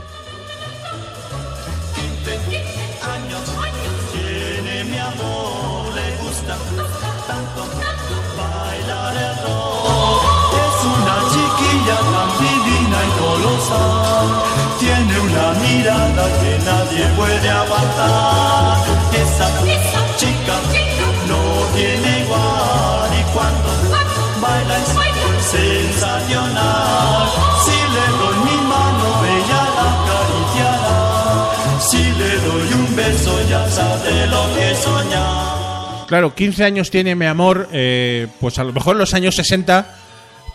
Una 15.53 15.67
mirada 15.67 16.25
que 16.39 16.57
nadie 16.65 17.05
puede 17.15 17.49
aguantar. 17.49 18.77
Esa 19.13 19.47
chica 20.17 20.55
no 21.27 21.41
tiene 21.75 22.21
igual 22.21 23.09
y 23.19 23.23
cuando 23.33 23.69
baila 24.41 24.77
es 24.77 24.89
sensacional. 25.45 27.29
Si 27.65 27.77
le 27.93 28.05
doy 28.19 28.37
mi 28.45 28.57
mano, 28.67 29.07
ella 29.35 29.63
la 29.75 29.85
acariciará. 29.95 31.79
Si 31.79 32.03
le 32.03 32.31
doy 32.47 32.73
un 32.73 32.95
beso, 32.95 33.33
ya 33.49 33.69
sabe 33.69 34.27
lo 34.27 34.43
que 34.55 34.75
soñar. 34.75 36.07
Claro, 36.07 36.35
15 36.35 36.63
años 36.63 36.89
tiene 36.91 37.15
mi 37.15 37.25
amor, 37.25 37.69
eh, 37.71 38.27
pues 38.39 38.59
a 38.59 38.63
lo 38.63 38.73
mejor 38.73 38.95
en 38.95 38.99
los 38.99 39.13
años 39.13 39.35
60, 39.35 40.02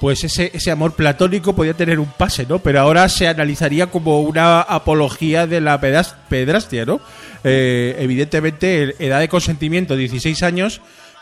pues 0.00 0.22
ese, 0.24 0.50
ese 0.54 0.70
amor 0.70 0.92
platónico 0.94 1.54
podía 1.54 1.74
tener 1.74 1.98
un 1.98 2.06
pase, 2.06 2.46
¿no? 2.48 2.60
Pero 2.60 2.80
ahora 2.80 3.08
se 3.08 3.26
analizaría 3.28 3.88
como 3.88 4.20
una 4.20 4.60
apología 4.60 5.46
de 5.46 5.60
la 5.60 5.80
pedrastia, 5.80 6.84
¿no? 6.84 7.00
Eh, 7.44 7.96
evidentemente, 7.98 8.94
edad 9.04 9.20
de 9.20 9.28
consentimiento, 9.28 9.96
16 9.96 10.42
años, 10.42 10.80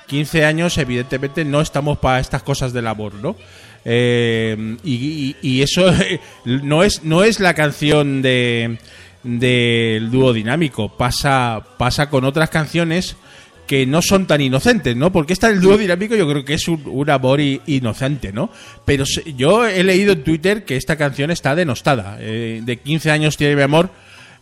15 0.09 0.45
años, 0.45 0.79
evidentemente 0.79 1.45
no 1.45 1.61
estamos 1.61 1.99
para 1.99 2.21
estas 2.21 2.43
cosas 2.43 2.73
del 2.73 2.87
amor, 2.87 3.15
¿no? 3.15 3.37
Eh, 3.85 4.77
y, 4.85 4.95
y- 4.95 5.37
y 5.43 5.63
eso 5.63 5.91
no 6.45 6.83
es, 6.83 7.03
no 7.05 7.23
es 7.25 7.41
la 7.41 7.55
canción 7.55 8.21
de 8.23 8.79
del 9.23 10.11
dúo 10.13 10.33
dinámico, 10.33 10.97
pasa, 10.97 11.61
pasa 11.79 12.09
con 12.11 12.25
otras 12.25 12.49
canciones 12.49 13.17
que 13.67 13.87
no 13.87 14.01
son 14.03 14.27
tan 14.27 14.41
inocentes, 14.41 14.97
¿no? 14.97 15.11
Porque 15.13 15.33
esta 15.33 15.49
del 15.49 15.61
dúo 15.61 15.77
dinámico 15.77 16.15
yo 16.15 16.29
creo 16.29 16.45
que 16.45 16.55
es 16.55 16.69
un, 16.69 16.83
un 16.87 17.11
amor 17.11 17.41
inocente, 17.41 18.33
¿no? 18.33 18.51
Pero 18.85 19.05
se- 19.07 19.35
yo 19.35 19.67
he 19.67 19.83
leído 19.83 20.13
en 20.13 20.23
Twitter 20.25 20.65
que 20.65 20.77
esta 20.77 20.97
canción 20.97 21.31
está 21.31 21.55
denostada. 21.55 22.17
Eh, 22.21 22.61
de 22.65 22.77
15 22.79 23.11
años 23.11 23.37
tiene 23.37 23.57
mi 23.57 23.63
amor, 23.63 23.91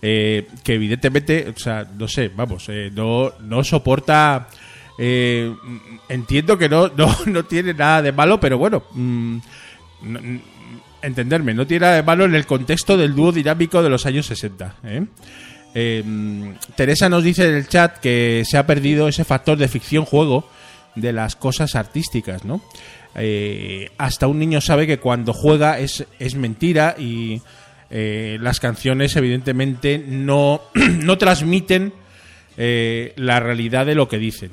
eh, 0.03 0.47
que 0.63 0.75
evidentemente, 0.75 1.53
o 1.55 1.59
sea, 1.59 1.87
no 1.97 2.07
sé, 2.09 2.31
vamos, 2.35 2.67
eh, 2.69 2.91
no, 2.95 3.33
no 3.41 3.65
soporta... 3.65 4.49
eh, 4.99 5.53
entiendo 6.09 6.59
que 6.59 6.69
no, 6.69 6.89
no, 6.97 7.17
no 7.27 7.45
tiene 7.45 7.73
nada 7.75 8.03
de 8.03 8.13
malo, 8.13 8.39
pero 8.39 8.59
bueno, 8.59 8.83
mm, 8.93 9.37
no- 10.03 10.21
entenderme, 11.03 11.53
no 11.55 11.67
tiene 11.67 11.83
nada 11.87 11.97
de 11.97 12.03
malo 12.03 12.25
en 12.25 12.35
el 12.35 12.47
contexto 12.47 12.97
del 12.97 13.15
dúo 13.15 13.31
dinámico 13.33 13.83
de 13.83 13.91
los 13.91 14.07
años 14.07 14.27
60, 14.27 14.75
¿eh? 14.85 15.05
Eh, 15.75 16.55
Teresa 16.77 17.09
nos 17.09 17.25
dice 17.25 17.49
en 17.49 17.55
el 17.57 17.69
chat 17.69 17.99
que 17.99 18.45
se 18.47 18.57
ha 18.57 18.67
perdido 18.67 19.09
ese 19.09 19.25
factor 19.25 19.59
de 19.59 19.69
ficción-juego 19.69 20.49
de 20.95 21.13
las 21.13 21.37
cosas 21.37 21.75
artísticas, 21.75 22.45
¿no? 22.45 22.63
Eh, 23.17 23.91
hasta 23.97 24.27
un 24.27 24.39
niño 24.39 24.61
sabe 24.61 24.87
que 24.87 24.99
cuando 24.99 25.33
juega 25.33 25.79
es, 25.79 26.05
es 26.19 26.35
mentira 26.35 26.97
y 26.99 27.41
eh, 27.91 28.39
las 28.41 28.61
canciones 28.61 29.15
evidentemente 29.17 30.03
no, 30.05 30.63
no 30.75 31.19
transmiten 31.19 31.93
eh, 32.57 33.13
la 33.17 33.41
realidad 33.41 33.87
de 33.87 33.95
lo 33.95 34.09
que 34.09 34.19
dicen. 34.19 34.51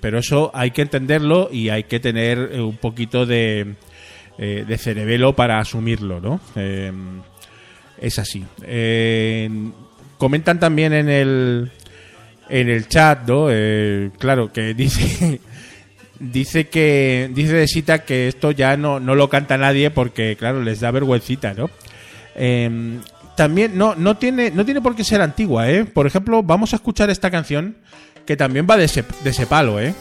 Pero 0.00 0.18
eso 0.18 0.50
hay 0.52 0.72
que 0.72 0.82
entenderlo 0.82 1.48
y 1.50 1.70
hay 1.70 1.84
que 1.84 1.98
tener 1.98 2.60
un 2.60 2.76
poquito 2.76 3.24
de, 3.24 3.76
de 4.36 4.78
cerebelo 4.78 5.34
para 5.34 5.58
asumirlo, 5.58 6.20
¿no? 6.20 6.38
Eh, 6.54 6.92
es 7.98 8.18
así. 8.18 8.44
Comentan 10.18 10.58
también 10.58 10.92
en 10.92 11.08
el 11.08 11.70
en 12.48 12.68
el 12.68 12.88
chat, 12.88 13.26
¿no? 13.26 13.46
Eh, 13.50 14.10
claro, 14.18 14.52
que 14.52 14.74
dice 14.74 15.40
dice 16.18 16.68
que 16.68 17.30
dice 17.34 17.54
de 17.54 17.68
Sita 17.68 18.04
que 18.04 18.28
esto 18.28 18.50
ya 18.50 18.76
no, 18.76 19.00
no 19.00 19.14
lo 19.14 19.28
canta 19.28 19.58
nadie 19.58 19.90
porque 19.90 20.36
claro 20.36 20.62
les 20.62 20.80
da 20.80 20.90
vergüencita, 20.90 21.54
¿no? 21.54 21.70
Eh, 22.36 22.98
también 23.36 23.76
no 23.76 23.94
no 23.94 24.16
tiene 24.16 24.50
no 24.50 24.64
tiene 24.64 24.80
por 24.80 24.94
qué 24.94 25.04
ser 25.04 25.20
antigua, 25.20 25.70
¿eh? 25.70 25.84
Por 25.84 26.06
ejemplo, 26.06 26.42
vamos 26.42 26.72
a 26.72 26.76
escuchar 26.76 27.10
esta 27.10 27.30
canción 27.30 27.76
que 28.26 28.36
también 28.36 28.66
va 28.68 28.76
de 28.76 28.84
ese, 28.84 29.04
de 29.22 29.30
ese 29.30 29.46
palo, 29.46 29.80
¿eh? 29.80 29.94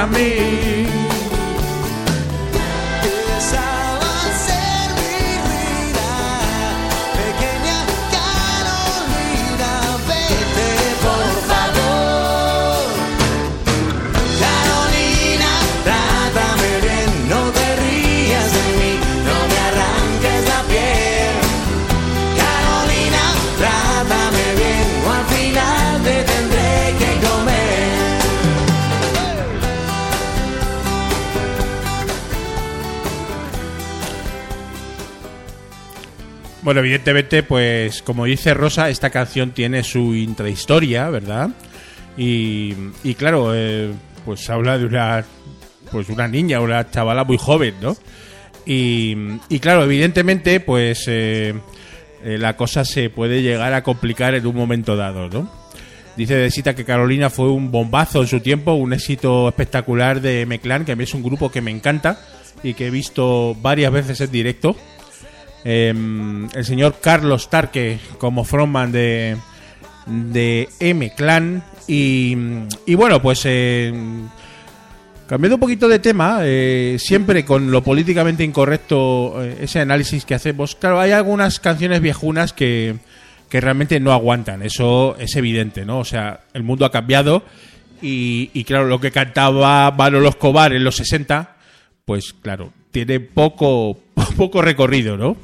Para 0.00 0.06
Para 0.06 0.18
mí. 0.18 0.69
Bueno, 36.62 36.80
evidentemente, 36.80 37.42
pues 37.42 38.02
como 38.02 38.26
dice 38.26 38.52
Rosa, 38.52 38.90
esta 38.90 39.10
canción 39.10 39.52
tiene 39.52 39.82
su 39.82 40.14
intrahistoria, 40.14 41.08
¿verdad? 41.08 41.50
Y, 42.18 42.74
y 43.02 43.14
claro, 43.14 43.52
eh, 43.54 43.90
pues 44.26 44.48
habla 44.50 44.76
de 44.76 44.84
una, 44.84 45.24
pues 45.90 46.10
una 46.10 46.28
niña, 46.28 46.60
una 46.60 46.90
chavala 46.90 47.24
muy 47.24 47.38
joven, 47.38 47.74
¿no? 47.80 47.96
Y, 48.66 49.16
y 49.48 49.58
claro, 49.58 49.84
evidentemente, 49.84 50.60
pues 50.60 51.04
eh, 51.08 51.54
eh, 52.22 52.36
la 52.38 52.56
cosa 52.56 52.84
se 52.84 53.08
puede 53.08 53.40
llegar 53.40 53.72
a 53.72 53.82
complicar 53.82 54.34
en 54.34 54.46
un 54.46 54.54
momento 54.54 54.96
dado, 54.96 55.30
¿no? 55.30 55.50
Dice 56.16 56.34
de 56.34 56.50
Sita 56.50 56.74
que 56.74 56.84
Carolina 56.84 57.30
fue 57.30 57.48
un 57.50 57.70
bombazo 57.70 58.20
en 58.20 58.28
su 58.28 58.40
tiempo, 58.40 58.74
un 58.74 58.92
éxito 58.92 59.48
espectacular 59.48 60.20
de 60.20 60.44
Meclán, 60.44 60.84
que 60.84 60.92
a 60.92 60.96
mí 60.96 61.04
es 61.04 61.14
un 61.14 61.22
grupo 61.22 61.50
que 61.50 61.62
me 61.62 61.70
encanta 61.70 62.20
y 62.62 62.74
que 62.74 62.88
he 62.88 62.90
visto 62.90 63.56
varias 63.62 63.90
veces 63.92 64.20
en 64.20 64.30
directo. 64.30 64.76
Eh, 65.64 65.92
el 66.54 66.64
señor 66.64 66.96
Carlos 67.00 67.50
Tarque 67.50 67.98
como 68.18 68.44
frontman 68.44 68.92
de, 68.92 69.36
de 70.06 70.68
M 70.80 71.12
Clan. 71.14 71.62
Y, 71.86 72.36
y 72.86 72.94
bueno, 72.94 73.20
pues 73.20 73.42
eh, 73.44 73.92
cambiando 75.30 75.54
un 75.54 75.60
poquito 75.60 75.86
de 75.86 76.00
tema, 76.00 76.40
eh, 76.42 76.96
siempre 76.98 77.44
con 77.44 77.70
lo 77.70 77.84
políticamente 77.84 78.42
incorrecto, 78.42 79.40
eh, 79.40 79.58
ese 79.60 79.78
análisis 79.78 80.24
que 80.24 80.34
hacemos. 80.34 80.74
Claro, 80.74 80.98
hay 80.98 81.12
algunas 81.12 81.60
canciones 81.60 82.00
viejunas 82.00 82.52
que, 82.52 82.96
que 83.48 83.60
realmente 83.60 84.00
no 84.00 84.12
aguantan, 84.12 84.62
eso 84.64 85.16
es 85.20 85.36
evidente, 85.36 85.84
¿no? 85.84 86.00
O 86.00 86.04
sea, 86.04 86.40
el 86.52 86.64
mundo 86.64 86.84
ha 86.84 86.90
cambiado 86.90 87.44
y, 88.02 88.50
y 88.54 88.64
claro, 88.64 88.86
lo 88.86 89.00
que 89.00 89.12
cantaba 89.12 89.92
Manolo 89.92 90.30
Escobar 90.30 90.72
en 90.72 90.82
los 90.82 90.96
60, 90.96 91.56
pues 92.04 92.32
claro, 92.32 92.72
tiene 92.90 93.20
poco, 93.20 93.96
recorrido, 94.54 95.16
¿no? 95.16 95.36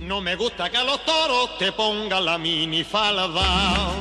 No 0.00 0.20
me 0.20 0.36
gusta 0.36 0.70
que 0.70 0.76
a 0.76 0.84
los 0.84 1.04
toros 1.04 1.58
te 1.58 1.72
pongan 1.72 2.24
la 2.24 2.38
minifalda. 2.38 3.92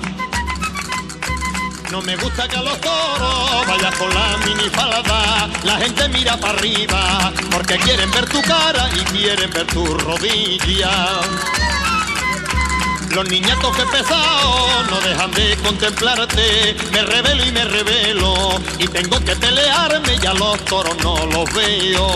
No 1.89 2.01
me 2.01 2.15
gusta 2.15 2.47
que 2.47 2.55
a 2.55 2.62
los 2.62 2.79
toros 2.81 3.67
vayas 3.67 3.95
con 3.95 4.13
la 4.13 4.38
minifalda. 4.45 5.49
La 5.63 5.77
gente 5.77 6.10
mira 6.10 6.38
para 6.38 6.57
arriba 6.57 7.31
porque 7.51 7.77
quieren 7.77 8.12
ver 8.12 8.27
tu 8.29 8.41
cara 8.41 8.89
y 8.95 9.03
quieren 9.15 9.51
ver 9.51 9.67
tu 9.67 9.86
rodilla. 9.86 11.21
Los 13.15 13.30
niñatos 13.30 13.76
que 13.76 13.84
pesados 13.97 14.89
no 14.89 15.02
dejan 15.02 15.32
de 15.32 15.58
contemplarte. 15.58 16.76
Me 16.91 17.04
revelo 17.04 17.45
y 17.45 17.52
me 17.52 17.65
revelo 17.65 18.34
y 18.80 18.88
tengo 18.88 19.19
que 19.19 19.36
pelearme 19.36 20.17
y 20.21 20.26
a 20.26 20.34
los 20.34 20.63
toros 20.65 20.95
no 21.04 21.26
los 21.26 21.54
veo. 21.54 22.08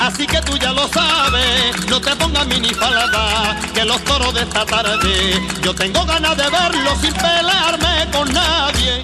Así 0.00 0.26
que 0.26 0.40
tú 0.42 0.56
ya 0.58 0.72
lo 0.72 0.86
sabes, 0.88 1.86
no 1.88 2.00
te 2.00 2.14
pongas 2.16 2.46
minifalda, 2.46 3.58
que 3.74 3.84
los 3.84 4.02
toros 4.04 4.34
de 4.34 4.42
esta 4.42 4.66
tarde, 4.66 5.40
yo 5.62 5.74
tengo 5.74 6.04
ganas 6.04 6.36
de 6.36 6.44
verlos 6.44 7.00
sin 7.00 7.12
pelearme 7.14 8.10
con 8.12 8.32
nadie. 8.32 9.02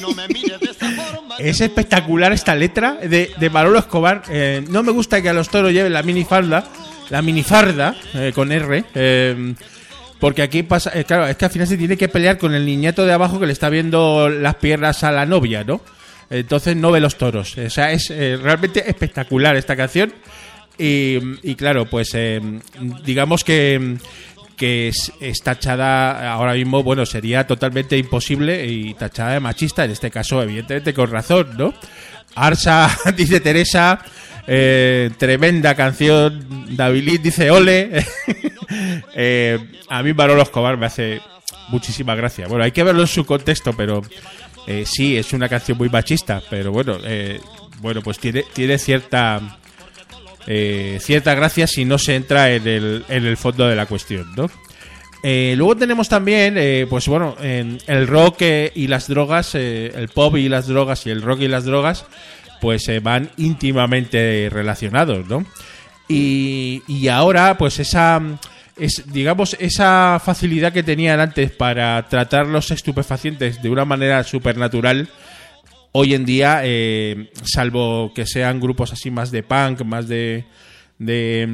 No 0.00 0.12
me 0.12 0.28
mires 0.28 0.60
de 0.60 0.70
esa 0.70 0.90
forma. 0.90 1.36
Es 1.38 1.60
espectacular 1.60 2.32
esta 2.32 2.54
letra 2.54 2.98
de, 3.02 3.32
de 3.38 3.50
Manolo 3.50 3.78
Escobar. 3.78 4.22
Eh, 4.28 4.62
no 4.68 4.82
me 4.82 4.92
gusta 4.92 5.22
que 5.22 5.30
a 5.30 5.32
los 5.32 5.48
toros 5.48 5.72
lleven 5.72 5.92
la 5.92 6.02
minifalda, 6.02 6.64
la 7.10 7.22
minifarda 7.22 7.94
eh, 8.14 8.32
con 8.34 8.52
R. 8.52 8.84
eh, 8.94 9.54
porque 10.18 10.42
aquí 10.42 10.62
pasa, 10.62 10.92
eh, 10.94 11.04
claro, 11.04 11.26
es 11.26 11.36
que 11.36 11.44
al 11.46 11.50
final 11.50 11.66
se 11.66 11.76
tiene 11.76 11.96
que 11.96 12.08
pelear 12.08 12.38
con 12.38 12.54
el 12.54 12.64
niñato 12.64 13.04
de 13.04 13.12
abajo 13.12 13.40
que 13.40 13.46
le 13.46 13.52
está 13.52 13.68
viendo 13.68 14.28
las 14.28 14.54
piernas 14.56 15.02
a 15.02 15.10
la 15.10 15.26
novia, 15.26 15.64
¿no? 15.64 15.80
Entonces 16.30 16.76
no 16.76 16.92
ve 16.92 17.00
los 17.00 17.18
toros. 17.18 17.58
O 17.58 17.70
sea, 17.70 17.90
es 17.90 18.08
realmente 18.08 18.88
espectacular 18.88 19.56
esta 19.56 19.76
canción. 19.76 20.14
Y, 20.78 21.18
y 21.42 21.54
claro, 21.56 21.86
pues 21.86 22.16
digamos 23.04 23.44
que, 23.44 23.98
que 24.56 24.92
es 25.20 25.42
tachada 25.42 26.32
ahora 26.32 26.54
mismo, 26.54 26.84
bueno, 26.84 27.04
sería 27.04 27.46
totalmente 27.46 27.98
imposible 27.98 28.64
y 28.64 28.94
tachada 28.94 29.32
de 29.32 29.40
machista, 29.40 29.84
en 29.84 29.90
este 29.90 30.10
caso, 30.10 30.40
evidentemente, 30.40 30.94
con 30.94 31.10
razón, 31.10 31.48
¿no? 31.58 31.74
Arsa, 32.34 32.90
dice 33.16 33.40
Teresa, 33.40 34.00
eh, 34.46 35.10
tremenda 35.18 35.74
canción. 35.74 36.76
David 36.76 37.20
dice 37.20 37.50
ole. 37.50 38.04
Eh, 39.14 39.58
a 39.90 40.02
mí 40.02 40.14
Manolo 40.14 40.40
Escobar 40.40 40.78
me 40.78 40.86
hace 40.86 41.20
muchísima 41.68 42.14
gracia. 42.14 42.48
Bueno, 42.48 42.64
hay 42.64 42.72
que 42.72 42.82
verlo 42.82 43.02
en 43.02 43.06
su 43.06 43.26
contexto, 43.26 43.74
pero 43.74 44.00
eh, 44.66 44.84
sí, 44.86 45.14
es 45.18 45.34
una 45.34 45.46
canción 45.46 45.76
muy 45.76 45.90
machista, 45.90 46.42
pero 46.48 46.72
bueno, 46.72 46.96
bueno, 47.82 48.00
pues 48.00 48.18
tiene, 48.18 48.46
tiene 48.54 48.78
cierta 48.78 49.58
cierta 50.46 51.34
gracia 51.34 51.66
si 51.66 51.84
no 51.84 51.98
se 51.98 52.16
entra 52.16 52.50
en 52.50 52.66
el, 52.66 53.04
en 53.10 53.26
el 53.26 53.36
fondo 53.36 53.68
de 53.68 53.76
la 53.76 53.84
cuestión, 53.84 54.34
¿no? 54.34 54.50
Luego 55.22 55.76
tenemos 55.76 56.08
también, 56.08 56.86
pues 56.88 57.06
bueno, 57.06 57.36
en 57.42 57.78
el 57.88 58.06
rock 58.06 58.40
y 58.74 58.86
las 58.86 59.06
drogas, 59.06 59.54
el 59.54 60.08
pop 60.08 60.38
y 60.38 60.48
las 60.48 60.66
drogas 60.66 61.06
y 61.06 61.10
el 61.10 61.20
rock 61.20 61.42
y 61.42 61.48
las 61.48 61.66
drogas, 61.66 62.06
pues 62.62 62.88
eh, 62.88 63.00
van 63.00 63.28
íntimamente 63.38 64.48
relacionados, 64.48 65.26
¿no? 65.26 65.44
Y, 66.06 66.80
y 66.86 67.08
ahora, 67.08 67.58
pues 67.58 67.80
esa, 67.80 68.22
es, 68.76 69.02
digamos, 69.12 69.56
esa 69.58 70.22
facilidad 70.24 70.72
que 70.72 70.84
tenían 70.84 71.18
antes 71.18 71.50
para 71.50 72.06
tratar 72.08 72.46
los 72.46 72.70
estupefacientes 72.70 73.60
de 73.60 73.68
una 73.68 73.84
manera 73.84 74.22
supernatural, 74.22 75.08
hoy 75.90 76.14
en 76.14 76.24
día, 76.24 76.60
eh, 76.62 77.32
salvo 77.42 78.12
que 78.14 78.26
sean 78.26 78.60
grupos 78.60 78.92
así 78.92 79.10
más 79.10 79.32
de 79.32 79.42
punk, 79.42 79.82
más 79.82 80.06
de, 80.06 80.44
de, 81.00 81.48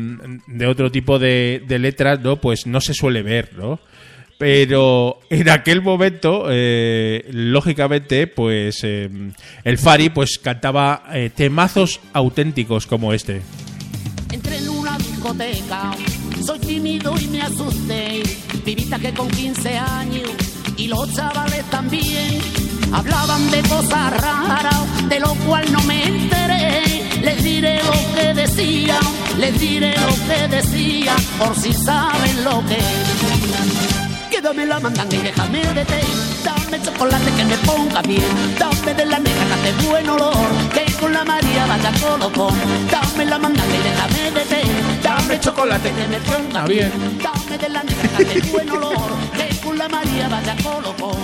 de 0.46 0.66
otro 0.66 0.92
tipo 0.92 1.18
de, 1.18 1.64
de 1.66 1.78
letras, 1.78 2.20
¿no? 2.20 2.36
Pues 2.36 2.66
no 2.66 2.82
se 2.82 2.92
suele 2.92 3.22
ver, 3.22 3.54
¿no? 3.56 3.80
Pero 4.38 5.18
en 5.30 5.48
aquel 5.48 5.82
momento, 5.82 6.46
eh, 6.48 7.26
lógicamente, 7.32 8.28
pues 8.28 8.78
eh, 8.84 9.10
el 9.64 9.78
Fari 9.78 10.10
pues 10.10 10.38
cantaba 10.38 11.02
eh, 11.12 11.30
temazos 11.34 11.98
auténticos 12.12 12.86
como 12.86 13.12
este. 13.12 13.42
Entré 14.30 14.58
en 14.58 14.68
una 14.68 14.96
discoteca, 14.96 15.90
soy 16.40 16.60
tímido 16.60 17.14
y 17.20 17.26
me 17.26 17.42
asusté. 17.42 18.22
Pibita 18.64 19.00
que 19.00 19.12
con 19.12 19.28
15 19.28 19.76
años 19.76 20.30
y 20.76 20.86
los 20.86 21.12
chavales 21.12 21.64
también 21.70 22.38
hablaban 22.92 23.50
de 23.50 23.60
cosas 23.62 24.20
raras, 24.20 25.08
de 25.08 25.18
lo 25.18 25.34
cual 25.46 25.70
no 25.72 25.82
me 25.82 26.04
enteré. 26.04 26.82
Les 27.22 27.42
diré 27.42 27.80
lo 27.82 28.14
que 28.14 28.34
decía, 28.34 29.00
les 29.36 29.58
diré 29.58 29.94
lo 29.96 30.14
que 30.28 30.56
decía, 30.56 31.16
por 31.40 31.56
si 31.56 31.72
saben 31.72 32.44
lo 32.44 32.64
que. 32.66 33.87
Que 34.30 34.40
dame 34.42 34.66
la 34.66 34.78
mandanga 34.78 35.16
y 35.16 35.18
déjame 35.20 35.58
de 35.74 35.84
té. 35.84 36.00
Dame 36.44 36.82
chocolate 36.82 37.30
que 37.32 37.44
me 37.44 37.56
ponga 37.58 38.02
bien. 38.02 38.22
Dame 38.58 38.94
de 38.94 39.06
la 39.06 39.18
negra 39.18 39.44
que 39.46 39.68
hace 39.70 39.86
buen 39.88 40.08
olor. 40.08 40.36
Que 40.72 40.92
con 41.00 41.12
la 41.12 41.24
María 41.24 41.66
vaya 41.66 41.92
colocón. 42.00 42.54
Dame 42.90 43.24
la 43.24 43.38
mandanga 43.38 43.74
y 43.74 43.82
déjame 43.82 44.30
de 44.30 44.44
té. 44.46 44.62
Dame 45.02 45.40
chocolate 45.40 45.90
que 45.90 46.06
me 46.08 46.18
ponga 46.18 46.64
bien. 46.66 46.92
Dame 47.22 47.58
de 47.58 47.68
la 47.68 47.82
negra 47.82 48.08
que 48.16 48.24
hace 48.24 48.40
buen 48.52 48.70
olor. 48.70 49.10
Que 49.36 49.56
con 49.64 49.78
la 49.78 49.88
María 49.88 50.28
vaya 50.28 50.56
colocón. 50.62 51.16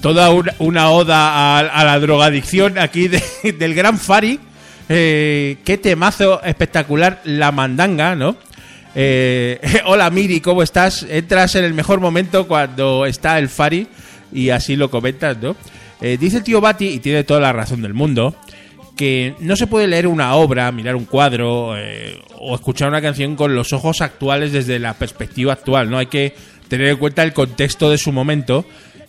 Toda 0.00 0.30
una, 0.30 0.54
una 0.58 0.90
oda 0.90 1.28
a, 1.28 1.58
a 1.60 1.84
la 1.84 1.98
drogadicción 2.00 2.78
aquí 2.78 3.08
de- 3.08 3.22
del 3.58 3.74
gran 3.74 3.98
Fari. 3.98 4.38
Eh, 4.88 5.58
qué 5.64 5.78
temazo 5.78 6.42
espectacular, 6.42 7.20
la 7.24 7.52
mandanga, 7.52 8.14
¿no? 8.16 8.36
Eh, 8.94 9.60
hola 9.86 10.10
Miri, 10.10 10.40
¿cómo 10.40 10.62
estás? 10.62 11.06
Entras 11.08 11.54
en 11.54 11.64
el 11.64 11.74
mejor 11.74 12.00
momento 12.00 12.46
cuando 12.46 13.06
está 13.06 13.38
el 13.38 13.48
Fari 13.48 13.86
y 14.32 14.50
así 14.50 14.76
lo 14.76 14.90
comentas, 14.90 15.36
¿no? 15.38 15.56
Eh, 16.00 16.16
dice 16.18 16.38
el 16.38 16.42
tío 16.42 16.60
Bati, 16.60 16.86
y 16.86 16.98
tiene 16.98 17.24
toda 17.24 17.40
la 17.40 17.52
razón 17.52 17.80
del 17.82 17.94
mundo, 17.94 18.34
que 18.96 19.34
no 19.38 19.54
se 19.56 19.68
puede 19.68 19.86
leer 19.86 20.08
una 20.08 20.34
obra, 20.34 20.72
mirar 20.72 20.96
un 20.96 21.04
cuadro 21.04 21.76
eh, 21.78 22.20
o 22.38 22.54
escuchar 22.54 22.88
una 22.88 23.00
canción 23.00 23.36
con 23.36 23.54
los 23.54 23.72
ojos 23.72 24.00
actuales 24.00 24.52
desde 24.52 24.78
la 24.78 24.94
perspectiva 24.94 25.52
actual, 25.52 25.90
¿no? 25.90 25.98
Hay 25.98 26.06
que 26.06 26.34
tener 26.68 26.88
en 26.88 26.96
cuenta 26.96 27.22
el 27.22 27.32
contexto 27.32 27.88
de 27.88 27.98
su 27.98 28.12
momento 28.12 28.64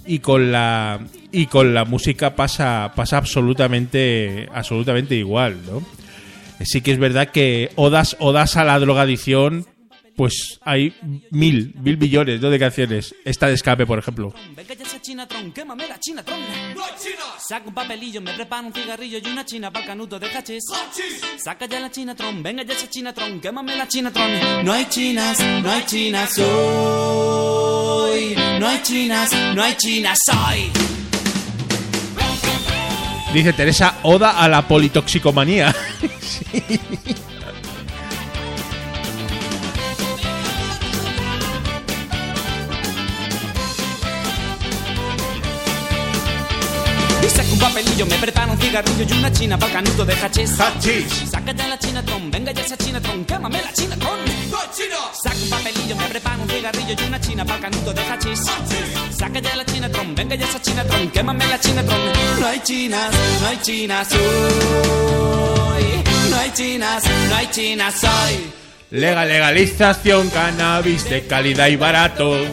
y 0.05 0.19
con 0.19 0.51
la 0.51 0.99
y 1.31 1.47
con 1.47 1.73
la 1.73 1.85
música 1.85 2.35
pasa 2.35 2.91
pasa 2.95 3.17
absolutamente 3.17 4.47
absolutamente 4.53 5.15
igual, 5.15 5.57
¿no? 5.65 5.81
Sí 6.61 6.81
que 6.81 6.91
es 6.91 6.99
verdad 6.99 7.29
que 7.29 7.71
odas 7.75 8.15
odas 8.19 8.55
a 8.55 8.63
la 8.63 8.77
drogadicción 8.79 9.65
pues 10.15 10.59
hay 10.61 10.93
mil, 11.31 11.73
mil 11.81 11.97
millones 11.97 12.39
¿no? 12.41 12.49
de 12.49 12.59
canciones. 12.59 13.15
Esta 13.25 13.47
de 13.47 13.53
escape, 13.53 13.85
por 13.85 13.99
ejemplo. 13.99 14.33
Saca 17.47 17.67
un 17.67 17.73
papelillo, 17.73 18.21
me 18.21 18.33
preparo 18.33 18.67
un 18.67 18.73
cigarrillo 18.73 19.17
y 19.17 19.27
una 19.27 19.45
china 19.45 19.71
para 19.71 19.85
canuto 19.85 20.19
de 20.19 20.27
hachís. 20.27 20.63
Saca 21.37 21.65
ya 21.65 21.79
la 21.79 21.89
chinatron, 21.89 22.43
venga 22.43 22.63
ya 22.63 22.73
esa 22.73 22.89
chinatron, 22.89 23.39
quémame 23.39 23.75
la 23.75 23.87
chinatron. 23.87 24.63
No 24.63 24.73
hay 24.73 24.85
chinas, 24.85 25.39
no 25.39 25.71
hay 25.71 25.85
chinas 25.85 26.37
hoy. 26.39 28.35
No 28.59 28.67
hay 28.67 28.81
chinas, 28.83 29.31
no 29.55 29.63
hay 29.63 29.75
chinas 29.75 30.19
hoy. 30.47 30.71
Dice 33.33 33.51
Teresa, 33.53 33.97
oda 34.03 34.39
a 34.39 34.47
la 34.47 34.67
politoxicomanía. 34.67 35.73
Sí. 36.23 36.79
Papelillo, 47.63 48.05
me 48.05 48.17
preparo 48.17 48.51
un 48.51 48.59
cigarrillo 48.59 49.05
y 49.07 49.17
una 49.17 49.31
china 49.31 49.57
para 49.57 49.73
canuto 49.73 50.05
de 50.05 50.13
hachís. 50.13 50.59
Hachís. 50.59 51.29
Saca 51.31 51.51
ya 51.53 51.67
la 51.67 51.79
chinatron, 51.79 52.29
venga 52.29 52.51
ya 52.51 52.61
esa 52.61 52.77
chinatron, 52.77 53.25
quémame 53.25 53.61
la 53.61 53.71
chinatron. 53.71 54.19
¡No 54.51 54.57
hay 54.59 54.69
chinas! 54.75 54.99
Saca 55.23 55.37
un 55.37 55.49
papelillo, 55.49 55.95
me 55.95 56.05
preparo 56.07 56.43
un 56.43 56.49
cigarrillo 56.49 56.95
y 56.99 57.07
una 57.07 57.21
china 57.21 57.45
para 57.45 57.61
canuto 57.61 57.93
de 57.93 58.01
hachís. 58.01 58.41
Saca 59.17 59.39
ya 59.39 59.55
la 59.55 59.65
chinatron, 59.65 60.15
venga 60.15 60.35
ya 60.35 60.45
esa 60.45 60.61
chinatron, 60.61 61.09
quémame 61.09 61.47
la 61.47 61.59
chinatron. 61.59 61.99
No 62.39 62.47
hay 62.47 62.59
chinas, 62.59 63.11
no 63.41 63.47
hay 63.47 63.57
chinas 63.61 64.07
hoy. 64.11 65.83
No 66.29 66.37
hay 66.37 66.51
chinas, 66.51 67.03
no 67.29 67.35
hay 67.35 67.47
chinas 67.47 68.03
hoy. 68.03 68.51
Legal, 68.91 69.27
legalización, 69.27 70.29
cannabis 70.29 71.09
de 71.09 71.25
calidad 71.25 71.67
y 71.67 71.77
barato. 71.77 72.45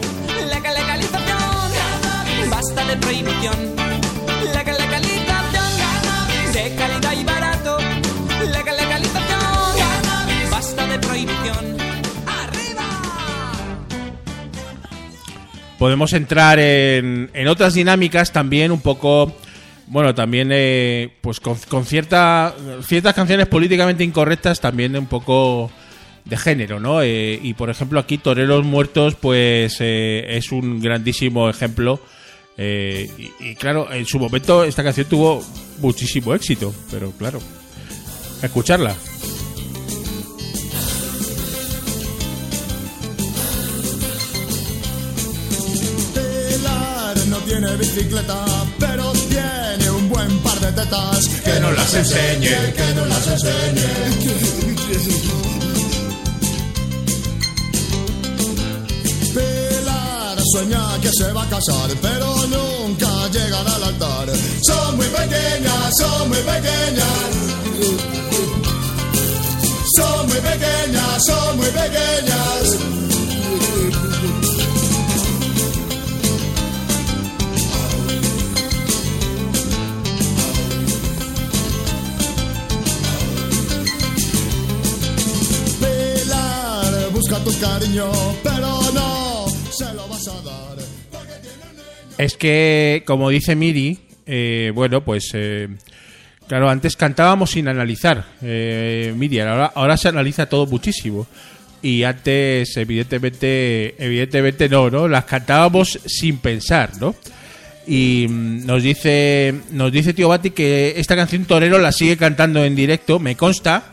Podemos 15.81 16.13
entrar 16.13 16.59
en, 16.59 17.31
en 17.33 17.47
otras 17.47 17.73
dinámicas 17.73 18.31
también 18.31 18.71
un 18.71 18.81
poco... 18.81 19.35
Bueno, 19.87 20.13
también 20.13 20.49
eh, 20.51 21.09
pues 21.21 21.39
con, 21.39 21.57
con 21.67 21.85
cierta, 21.85 22.53
ciertas 22.83 23.15
canciones 23.15 23.47
políticamente 23.47 24.03
incorrectas 24.03 24.61
también 24.61 24.95
un 24.95 25.07
poco 25.07 25.71
de 26.23 26.37
género, 26.37 26.79
¿no? 26.79 27.01
Eh, 27.01 27.39
y 27.41 27.55
por 27.55 27.71
ejemplo 27.71 27.99
aquí 27.99 28.19
Toreros 28.19 28.63
Muertos 28.63 29.15
pues 29.15 29.77
eh, 29.79 30.23
es 30.37 30.51
un 30.51 30.79
grandísimo 30.79 31.49
ejemplo 31.49 31.99
Eh, 32.57 33.09
y, 33.17 33.49
y 33.49 33.55
claro, 33.55 33.91
en 33.91 34.05
su 34.05 34.19
momento 34.19 34.63
esta 34.63 34.83
canción 34.83 35.07
tuvo 35.07 35.43
muchísimo 35.79 36.35
éxito, 36.35 36.71
pero 36.91 37.09
claro, 37.11 37.39
escucharla. 38.43 38.95
Tiene 47.61 47.77
bicicleta, 47.77 48.45
pero 48.79 49.11
tiene 49.29 49.89
un 49.91 50.09
buen 50.09 50.39
par 50.39 50.59
de 50.59 50.71
tetas. 50.71 51.27
Que 51.43 51.59
no 51.59 51.71
las 51.71 51.93
enseñe, 51.93 52.73
que 52.73 52.93
no 52.95 53.05
las 53.05 53.27
enseñe. 53.27 53.89
Pilar 59.33 60.37
sueña 60.53 60.99
que 61.01 61.09
se 61.11 61.31
va 61.33 61.43
a 61.43 61.49
casar, 61.49 61.89
pero 62.01 62.35
nunca 62.47 63.27
llegará 63.31 63.75
al 63.75 63.83
altar. 63.83 64.29
Son 64.63 64.97
muy 64.97 65.07
pequeñas, 65.07 65.93
son 65.99 66.29
muy 66.29 66.39
pequeñas. 66.39 67.29
Son 69.95 70.27
muy 70.27 70.37
pequeñas, 70.37 71.25
son 71.27 71.57
muy 71.57 71.67
pequeñas. 71.67 73.10
Cariño, 87.57 88.11
pero 88.43 88.79
no 88.93 89.45
se 89.71 89.93
lo 89.93 90.07
vas 90.07 90.27
a 90.27 90.41
dar. 90.41 90.77
Es 92.17 92.37
que, 92.37 93.03
como 93.05 93.29
dice 93.29 93.55
Miri, 93.55 93.97
eh, 94.25 94.71
bueno, 94.75 95.03
pues 95.03 95.31
eh, 95.33 95.67
claro, 96.47 96.69
antes 96.69 96.95
cantábamos 96.95 97.51
sin 97.51 97.67
analizar, 97.67 98.25
eh, 98.41 99.13
Miri, 99.15 99.39
ahora, 99.39 99.71
ahora 99.73 99.97
se 99.97 100.09
analiza 100.09 100.47
todo 100.47 100.67
muchísimo. 100.67 101.27
Y 101.81 102.03
antes, 102.03 102.77
evidentemente, 102.77 103.95
evidentemente 103.97 104.69
no, 104.69 104.91
¿no? 104.91 105.07
Las 105.07 105.25
cantábamos 105.25 105.99
sin 106.05 106.37
pensar, 106.37 106.91
¿no? 106.99 107.15
Y 107.87 108.27
mm, 108.29 108.65
nos 108.65 108.83
dice, 108.83 109.55
nos 109.71 109.91
dice 109.91 110.13
Tío 110.13 110.29
Bati 110.29 110.51
que 110.51 110.93
esta 110.97 111.15
canción 111.15 111.45
Torero 111.45 111.79
la 111.79 111.91
sigue 111.91 112.17
cantando 112.17 112.63
en 112.63 112.75
directo, 112.75 113.19
me 113.19 113.35
consta, 113.35 113.85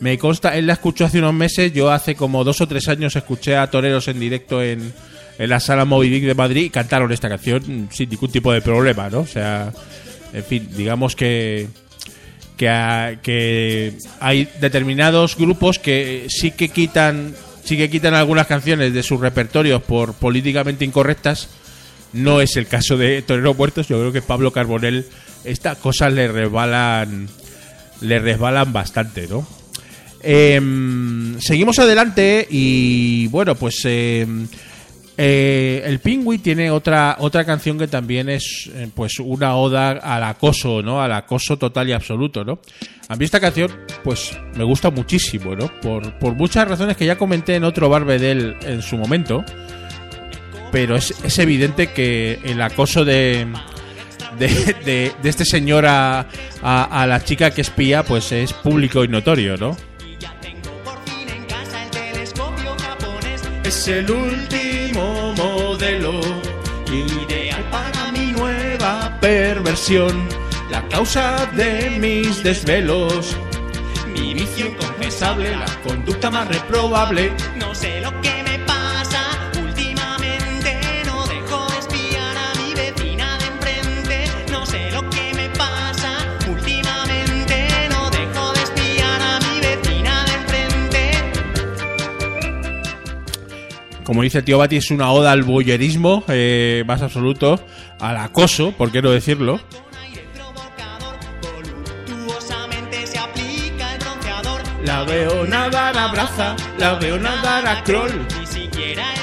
me 0.00 0.18
consta, 0.18 0.56
él 0.56 0.66
la 0.66 0.72
escuchó 0.72 1.04
hace 1.04 1.18
unos 1.18 1.34
meses, 1.34 1.72
yo 1.72 1.90
hace 1.90 2.14
como 2.14 2.42
dos 2.42 2.60
o 2.60 2.66
tres 2.66 2.88
años 2.88 3.14
escuché 3.14 3.56
a 3.56 3.70
Toreros 3.70 4.08
en 4.08 4.18
directo 4.18 4.62
en, 4.62 4.92
en 5.38 5.50
la 5.50 5.60
sala 5.60 5.84
Movidic 5.84 6.24
de 6.24 6.34
Madrid 6.34 6.64
y 6.64 6.70
cantaron 6.70 7.12
esta 7.12 7.28
canción 7.28 7.88
sin 7.92 8.08
ningún 8.08 8.32
tipo 8.32 8.52
de 8.52 8.62
problema, 8.62 9.10
¿no? 9.10 9.20
O 9.20 9.26
sea, 9.26 9.72
en 10.32 10.44
fin, 10.44 10.68
digamos 10.74 11.14
que 11.14 11.68
que 12.56 13.96
hay 14.20 14.48
determinados 14.60 15.34
grupos 15.36 15.78
que 15.78 16.26
sí 16.28 16.50
que 16.50 16.68
quitan 16.68 17.34
sí 17.64 17.78
que 17.78 17.88
quitan 17.88 18.12
algunas 18.12 18.46
canciones 18.46 18.92
de 18.92 19.02
sus 19.02 19.18
repertorios 19.18 19.82
por 19.82 20.12
políticamente 20.14 20.84
incorrectas. 20.84 21.48
No 22.12 22.40
es 22.40 22.56
el 22.56 22.66
caso 22.66 22.98
de 22.98 23.22
Torero 23.22 23.54
Muertos. 23.54 23.88
Yo 23.88 23.98
creo 23.98 24.12
que 24.12 24.20
Pablo 24.20 24.52
Carbonell 24.52 25.06
estas 25.44 25.78
cosas 25.78 26.12
le 26.12 26.28
resbalan 26.28 27.28
le 28.02 28.18
resbalan 28.18 28.72
bastante, 28.72 29.26
¿no? 29.26 29.46
Em, 30.22 31.38
seguimos 31.40 31.78
adelante 31.78 32.46
y 32.50 33.26
bueno, 33.28 33.54
pues 33.54 33.80
em, 33.84 34.46
eh, 35.16 35.82
el 35.86 35.98
Pingüi 36.00 36.38
tiene 36.38 36.70
otra 36.70 37.16
otra 37.20 37.44
canción 37.44 37.78
que 37.78 37.86
también 37.88 38.28
es 38.28 38.70
eh, 38.74 38.88
pues 38.94 39.18
una 39.18 39.56
oda 39.56 39.90
al 39.92 40.24
acoso, 40.24 40.82
¿no? 40.82 41.02
Al 41.02 41.12
acoso 41.12 41.56
total 41.58 41.88
y 41.88 41.92
absoluto, 41.92 42.44
¿no? 42.44 42.60
A 43.08 43.16
mí 43.16 43.24
esta 43.24 43.40
canción 43.40 43.70
pues 44.04 44.36
me 44.56 44.64
gusta 44.64 44.90
muchísimo, 44.90 45.56
¿no? 45.56 45.70
Por, 45.80 46.18
por 46.18 46.34
muchas 46.34 46.68
razones 46.68 46.96
que 46.96 47.06
ya 47.06 47.16
comenté 47.18 47.54
en 47.56 47.64
otro 47.64 47.88
Barbedel 47.88 48.56
en 48.62 48.82
su 48.82 48.96
momento, 48.96 49.44
pero 50.70 50.96
es, 50.96 51.14
es 51.24 51.38
evidente 51.38 51.88
que 51.92 52.38
el 52.44 52.60
acoso 52.62 53.04
de 53.04 53.46
de, 54.38 54.48
de- 54.84 55.12
de 55.22 55.28
este 55.28 55.44
señor 55.44 55.84
a, 55.86 56.26
a 56.62 57.06
la 57.06 57.22
chica 57.24 57.50
que 57.50 57.60
espía 57.62 58.02
pues 58.04 58.32
es 58.32 58.52
público 58.52 59.02
y 59.04 59.08
notorio, 59.08 59.56
¿no? 59.56 59.76
Es 63.70 63.86
el 63.86 64.10
último 64.10 65.32
modelo 65.36 66.20
ideal 66.90 67.62
para 67.70 68.10
mi 68.10 68.32
nueva 68.32 69.16
perversión, 69.20 70.28
la 70.72 70.82
causa 70.88 71.46
de 71.54 71.88
mis 72.00 72.42
desvelos, 72.42 73.36
mi 74.08 74.34
vicio 74.34 74.66
inconfesable, 74.66 75.54
la 75.54 75.66
conducta 75.84 76.32
más 76.32 76.48
reprobable. 76.48 77.30
No 77.58 77.72
sé 77.72 78.00
lo 78.00 78.10
que 78.20 78.39
Como 94.10 94.22
dice 94.22 94.38
el 94.38 94.44
tío 94.44 94.58
Bati, 94.58 94.74
es 94.74 94.90
una 94.90 95.12
oda 95.12 95.30
al 95.30 95.44
boyerismo 95.44 96.24
eh, 96.26 96.82
más 96.84 97.00
absoluto, 97.00 97.64
al 98.00 98.16
acoso, 98.16 98.72
por 98.72 98.90
qué 98.90 99.00
no 99.00 99.12
decirlo. 99.12 99.60
La 104.84 105.04
veo 105.04 105.46
nadar 105.46 105.96
a 105.96 106.08
braza, 106.08 106.56
la 106.76 106.94
veo 106.94 107.20
nadar 107.20 107.64
a 107.68 107.84
crawl. 107.84 108.26
Ni 108.40 108.46
siquiera 108.48 109.19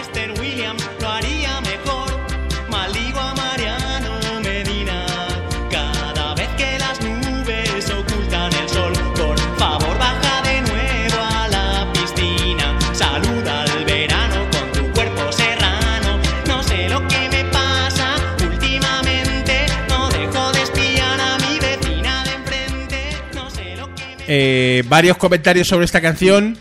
Eh, 24.27 24.83
varios 24.87 25.17
comentarios 25.17 25.67
sobre 25.67 25.85
esta 25.85 26.01
canción. 26.01 26.57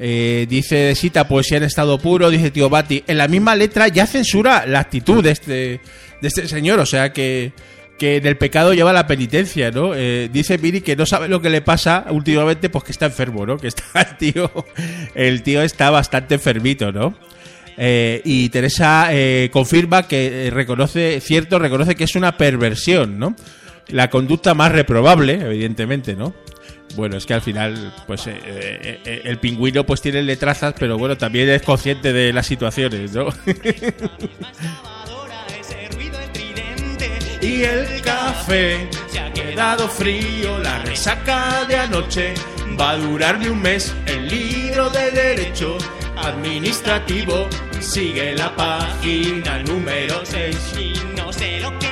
Eh, 0.00 0.46
dice 0.48 0.94
Sita, 0.96 1.28
poesía 1.28 1.58
en 1.58 1.62
estado 1.62 1.98
puro. 1.98 2.30
Dice 2.30 2.50
tío 2.50 2.68
Bati, 2.68 3.04
en 3.06 3.18
la 3.18 3.28
misma 3.28 3.54
letra 3.54 3.88
ya 3.88 4.06
censura 4.06 4.66
la 4.66 4.80
actitud 4.80 5.22
de 5.22 5.30
este, 5.30 5.80
de 6.20 6.28
este 6.28 6.48
señor. 6.48 6.80
O 6.80 6.86
sea 6.86 7.12
que, 7.12 7.52
que 7.98 8.20
del 8.20 8.36
pecado 8.36 8.74
lleva 8.74 8.92
la 8.92 9.06
penitencia, 9.06 9.70
¿no? 9.70 9.94
Eh, 9.94 10.28
dice 10.32 10.56
Viri 10.56 10.80
que 10.80 10.96
no 10.96 11.06
sabe 11.06 11.28
lo 11.28 11.40
que 11.40 11.50
le 11.50 11.62
pasa 11.62 12.06
últimamente, 12.10 12.68
pues 12.68 12.84
que 12.84 12.92
está 12.92 13.06
enfermo, 13.06 13.46
¿no? 13.46 13.58
Que 13.58 13.68
está 13.68 13.84
el 14.00 14.16
tío, 14.16 14.50
el 15.14 15.42
tío 15.42 15.62
está 15.62 15.90
bastante 15.90 16.34
enfermito, 16.34 16.90
¿no? 16.90 17.14
Eh, 17.76 18.22
y 18.24 18.48
Teresa 18.50 19.10
confirma 19.50 20.06
que 20.06 20.48
reconoce, 20.52 21.20
cierto, 21.20 21.58
reconoce 21.58 21.94
que 21.94 22.04
es 22.04 22.14
una 22.16 22.36
perversión, 22.36 23.18
¿no? 23.18 23.36
La 23.88 24.10
conducta 24.10 24.54
más 24.54 24.72
reprobable, 24.72 25.34
evidentemente, 25.34 26.14
¿no? 26.16 26.34
Bueno, 26.96 27.16
es 27.16 27.26
que 27.26 27.34
al 27.34 27.42
final, 27.42 27.92
pues 28.06 28.26
eh, 28.26 28.38
eh, 28.44 29.00
eh, 29.04 29.22
el 29.24 29.38
pingüino 29.38 29.84
pues 29.84 30.00
tiene 30.00 30.22
letrazas, 30.22 30.74
pero 30.78 30.96
bueno, 30.96 31.16
también 31.16 31.48
es 31.48 31.62
consciente 31.62 32.12
de 32.12 32.32
las 32.32 32.46
situaciones, 32.46 33.12
¿no? 33.12 33.26
y 37.40 37.62
el 37.62 38.00
café 38.02 38.88
se 39.08 39.18
ha 39.18 39.32
quedado 39.32 39.88
frío, 39.88 40.58
la 40.60 40.78
resaca 40.80 41.64
de 41.66 41.76
anoche 41.76 42.34
va 42.78 42.90
a 42.90 42.96
durarme 42.96 43.50
un 43.50 43.60
mes. 43.60 43.94
El 44.06 44.28
libro 44.28 44.90
de 44.90 45.10
derecho 45.10 45.76
administrativo 46.16 47.48
sigue 47.80 48.34
la 48.34 48.54
página 48.54 49.62
número 49.62 50.20
6. 50.24 50.74
Y 50.78 50.94
no 51.16 51.32
sé 51.32 51.60
lo 51.60 51.78
que 51.78 51.83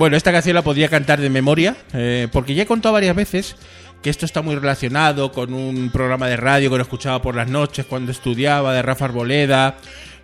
Bueno, 0.00 0.16
esta 0.16 0.32
canción 0.32 0.54
la 0.54 0.62
podría 0.62 0.88
cantar 0.88 1.20
de 1.20 1.28
memoria, 1.28 1.76
eh, 1.92 2.26
porque 2.32 2.54
ya 2.54 2.62
he 2.62 2.66
contado 2.66 2.94
varias 2.94 3.14
veces 3.14 3.54
que 4.00 4.08
esto 4.08 4.24
está 4.24 4.40
muy 4.40 4.54
relacionado 4.54 5.30
con 5.30 5.52
un 5.52 5.90
programa 5.90 6.26
de 6.26 6.38
radio 6.38 6.70
que 6.70 6.78
lo 6.78 6.82
escuchaba 6.82 7.20
por 7.20 7.36
las 7.36 7.50
noches 7.50 7.84
cuando 7.84 8.10
estudiaba, 8.10 8.72
de 8.72 8.80
Rafa 8.80 9.04
Arboleda, 9.04 9.76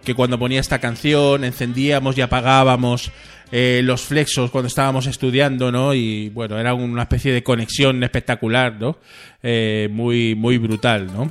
que 0.02 0.14
cuando 0.14 0.38
ponía 0.38 0.60
esta 0.60 0.78
canción 0.78 1.44
encendíamos 1.44 2.16
y 2.16 2.22
apagábamos 2.22 3.12
eh, 3.52 3.82
los 3.84 4.00
flexos 4.00 4.50
cuando 4.50 4.68
estábamos 4.68 5.06
estudiando, 5.06 5.70
¿no? 5.70 5.92
Y 5.92 6.30
bueno, 6.30 6.58
era 6.58 6.72
una 6.72 7.02
especie 7.02 7.34
de 7.34 7.42
conexión 7.42 8.02
espectacular, 8.02 8.76
¿no? 8.80 8.96
Eh, 9.42 9.90
muy, 9.92 10.34
muy 10.34 10.56
brutal, 10.56 11.08
¿no? 11.08 11.30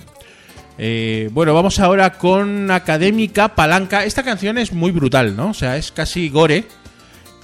Bueno, 1.31 1.55
vamos 1.55 1.79
ahora 1.79 2.11
con 2.11 2.69
Académica 2.69 3.55
Palanca. 3.55 4.05
Esta 4.05 4.21
canción 4.21 4.59
es 4.59 4.71
muy 4.71 4.91
brutal, 4.91 5.35
¿no? 5.35 5.49
O 5.49 5.53
sea, 5.55 5.77
es 5.77 5.91
casi 5.91 6.29
gore. 6.29 6.65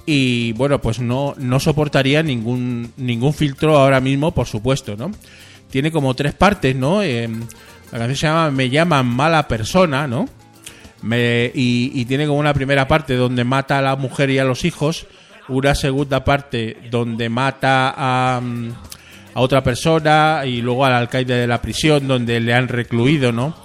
Y 0.05 0.53
bueno, 0.53 0.81
pues 0.81 0.99
no, 0.99 1.35
no 1.37 1.59
soportaría 1.59 2.23
ningún, 2.23 2.91
ningún 2.97 3.33
filtro 3.33 3.77
ahora 3.77 4.01
mismo, 4.01 4.31
por 4.31 4.47
supuesto, 4.47 4.95
¿no? 4.97 5.11
Tiene 5.69 5.91
como 5.91 6.13
tres 6.15 6.33
partes, 6.33 6.75
¿no? 6.75 7.03
Eh, 7.03 7.29
la 7.91 7.97
canción 7.99 8.15
se 8.15 8.27
llama 8.27 8.51
Me 8.51 8.69
llaman 8.69 9.05
mala 9.05 9.47
persona, 9.47 10.07
¿no? 10.07 10.27
Me- 11.03 11.51
y, 11.53 12.03
tiene 12.05 12.27
como 12.27 12.39
una 12.39 12.53
primera 12.53 12.87
parte 12.87 13.15
donde 13.15 13.43
mata 13.43 13.79
a 13.79 13.81
la 13.81 13.95
mujer 13.95 14.29
y 14.29 14.39
a 14.39 14.43
los 14.43 14.65
hijos, 14.65 15.07
una 15.47 15.75
segunda 15.75 16.23
parte 16.23 16.77
donde 16.89 17.29
mata 17.29 17.93
a, 17.95 18.41
a 19.33 19.39
otra 19.41 19.63
persona 19.63 20.41
y 20.45 20.61
luego 20.61 20.85
al 20.85 20.93
alcaide 20.93 21.35
de 21.35 21.47
la 21.47 21.61
prisión 21.61 22.07
donde 22.07 22.39
le 22.39 22.53
han 22.53 22.67
recluido, 22.67 23.31
¿no? 23.31 23.55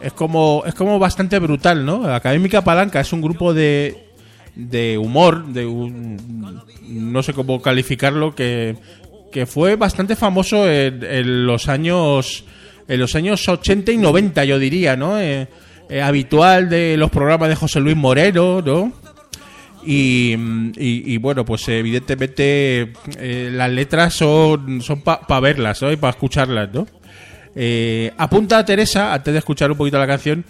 Es 0.00 0.12
como, 0.12 0.64
es 0.66 0.74
como 0.74 0.98
bastante 0.98 1.38
brutal, 1.38 1.86
¿no? 1.86 2.04
Académica 2.12 2.62
Palanca 2.64 3.00
es 3.00 3.12
un 3.12 3.22
grupo 3.22 3.54
de, 3.54 4.11
de 4.54 4.98
humor, 4.98 5.46
de 5.46 5.66
un, 5.66 6.62
no 6.88 7.22
sé 7.22 7.32
cómo 7.32 7.60
calificarlo, 7.62 8.34
que, 8.34 8.76
que 9.32 9.46
fue 9.46 9.76
bastante 9.76 10.14
famoso 10.16 10.68
en, 10.70 11.02
en 11.04 11.46
los 11.46 11.68
años 11.68 12.44
en 12.88 13.00
los 13.00 13.14
años 13.14 13.48
80 13.48 13.92
y 13.92 13.96
90, 13.96 14.44
yo 14.44 14.58
diría, 14.58 14.96
¿no? 14.96 15.18
Eh, 15.18 15.46
eh, 15.88 16.02
habitual 16.02 16.68
de 16.68 16.96
los 16.96 17.10
programas 17.10 17.48
de 17.48 17.54
José 17.54 17.80
Luis 17.80 17.96
Moreno, 17.96 18.60
¿no? 18.60 18.92
Y, 19.84 20.34
y- 20.76 21.16
bueno, 21.18 21.44
pues 21.44 21.66
evidentemente 21.68 22.92
eh, 23.18 23.50
las 23.52 23.70
letras 23.70 24.14
son, 24.14 24.80
son 24.82 25.00
para 25.02 25.40
verlas, 25.40 25.80
¿no? 25.82 25.90
Y 25.90 25.96
para 25.96 26.10
escucharlas, 26.10 26.68
¿no? 26.72 26.86
Apunta 28.18 28.58
a 28.58 28.64
Teresa, 28.64 29.12
antes 29.14 29.32
de 29.32 29.38
escuchar 29.38 29.70
un 29.70 29.76
poquito 29.76 29.98
la 29.98 30.06
canción, 30.06 30.44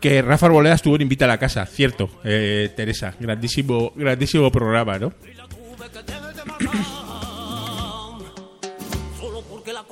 que 0.00 0.22
Rafa 0.22 0.46
Arboleda 0.46 0.74
estuvo 0.74 0.96
en 0.96 1.02
Invita 1.02 1.24
a 1.24 1.28
la 1.28 1.38
Casa, 1.38 1.66
cierto, 1.66 2.10
eh, 2.24 2.72
Teresa, 2.76 3.14
grandísimo, 3.18 3.92
grandísimo 3.94 4.50
programa, 4.50 4.98
¿no? 4.98 5.12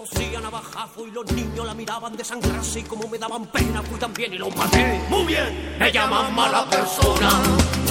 Cosían 0.05 0.45
a 0.45 0.51
bajazo 0.51 1.07
y 1.07 1.11
los 1.13 1.33
niños 1.33 1.65
la 1.65 1.73
miraban 1.73 2.15
desangrarse 2.15 2.81
y 2.81 2.83
como 2.83 3.09
me 3.09 3.17
daban 3.17 3.47
pena 3.47 3.81
fui 3.81 3.99
también 3.99 4.35
y 4.35 4.37
lo 4.39 4.51
maté. 4.51 5.01
Muy 5.09 5.25
bien, 5.25 5.77
me 5.79 5.91
llaman 5.91 6.35
mala 6.35 6.69
persona, 6.69 7.31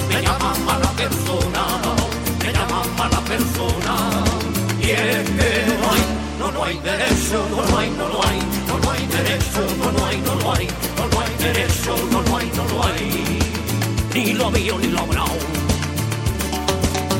me 0.08 0.22
llaman 0.22 0.64
mala 0.64 0.90
persona, 0.92 1.66
me 2.38 2.52
llaman 2.52 2.96
mala 2.96 3.20
persona. 3.22 4.24
Y 4.80 4.90
es 4.90 5.28
que 5.30 5.76
no 5.80 5.90
hay, 5.90 6.23
no, 6.38 6.50
no 6.52 6.64
hay 6.64 6.78
derecho, 6.78 7.46
no, 7.50 7.64
no 7.70 7.78
hay, 7.78 7.90
no 7.90 8.08
lo 8.08 8.26
hay, 8.26 8.38
no, 8.68 8.78
no 8.78 8.90
hay 8.90 9.06
derecho, 9.06 9.66
no, 9.78 9.92
no 9.92 10.06
hay, 10.06 10.16
no 10.18 10.34
lo 10.34 10.52
hay, 10.54 10.66
no, 10.96 11.08
no 11.08 11.20
hay 11.20 11.34
derecho, 11.38 11.96
no, 12.10 12.22
no 12.22 12.36
hay, 12.36 12.50
no 12.56 12.64
lo 12.74 12.84
hay. 12.84 13.38
Ni 14.14 14.32
lo 14.34 14.50
mío 14.50 14.78
ni 14.80 14.86
lo 14.88 15.06
bravo. 15.06 15.34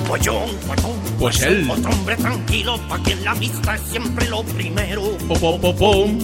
Pues 0.09 0.23
yo, 0.23 0.45
pues 0.67 0.81
Pues 1.19 1.43
él. 1.43 1.69
otro 1.71 1.91
hombre 1.91 2.17
tranquilo, 2.17 2.79
pa' 2.89 2.99
quien 2.99 3.25
la 3.25 3.33
amistad 3.33 3.75
es 3.75 3.81
siempre 3.91 4.29
lo 4.29 4.43
primero. 4.45 5.03
Pom, 5.29 5.61
pom, 5.61 5.77
pom. 5.77 6.19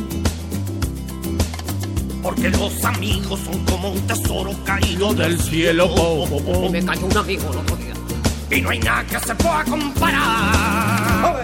Porque 2.23 2.51
los 2.51 2.85
amigos 2.85 3.41
son 3.45 3.65
como 3.65 3.91
un 3.93 4.01
tesoro 4.07 4.53
caído 4.65 5.15
del 5.15 5.41
cielo. 5.41 5.93
pom, 5.95 6.29
pom, 6.29 6.45
pom. 6.45 6.73
Me 6.73 6.85
cayó 6.85 7.07
un 7.07 7.17
amigo 7.17 7.51
el 7.51 7.59
otro 7.59 7.77
día. 7.77 7.95
Y 8.51 8.61
no 8.61 8.71
hay 8.71 8.79
nada 8.81 9.05
que 9.07 9.19
se 9.21 9.35
pueda 9.37 9.65
comparar. 9.65 11.37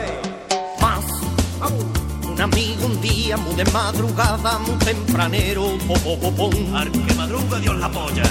Un 1.61 2.41
amigo 2.41 2.87
un 2.87 3.01
día, 3.01 3.37
muy 3.37 3.55
de 3.55 3.65
madrugada, 3.67 4.59
muy 4.59 4.77
tempranero. 4.77 5.77
Po, 5.87 5.95
po, 5.95 6.19
po, 6.19 6.33
pom. 6.33 6.75
Al 6.75 6.91
que 6.91 7.15
madruga 7.15 7.59
Dios 7.59 7.77
la 7.79 7.91
polla. 7.91 8.25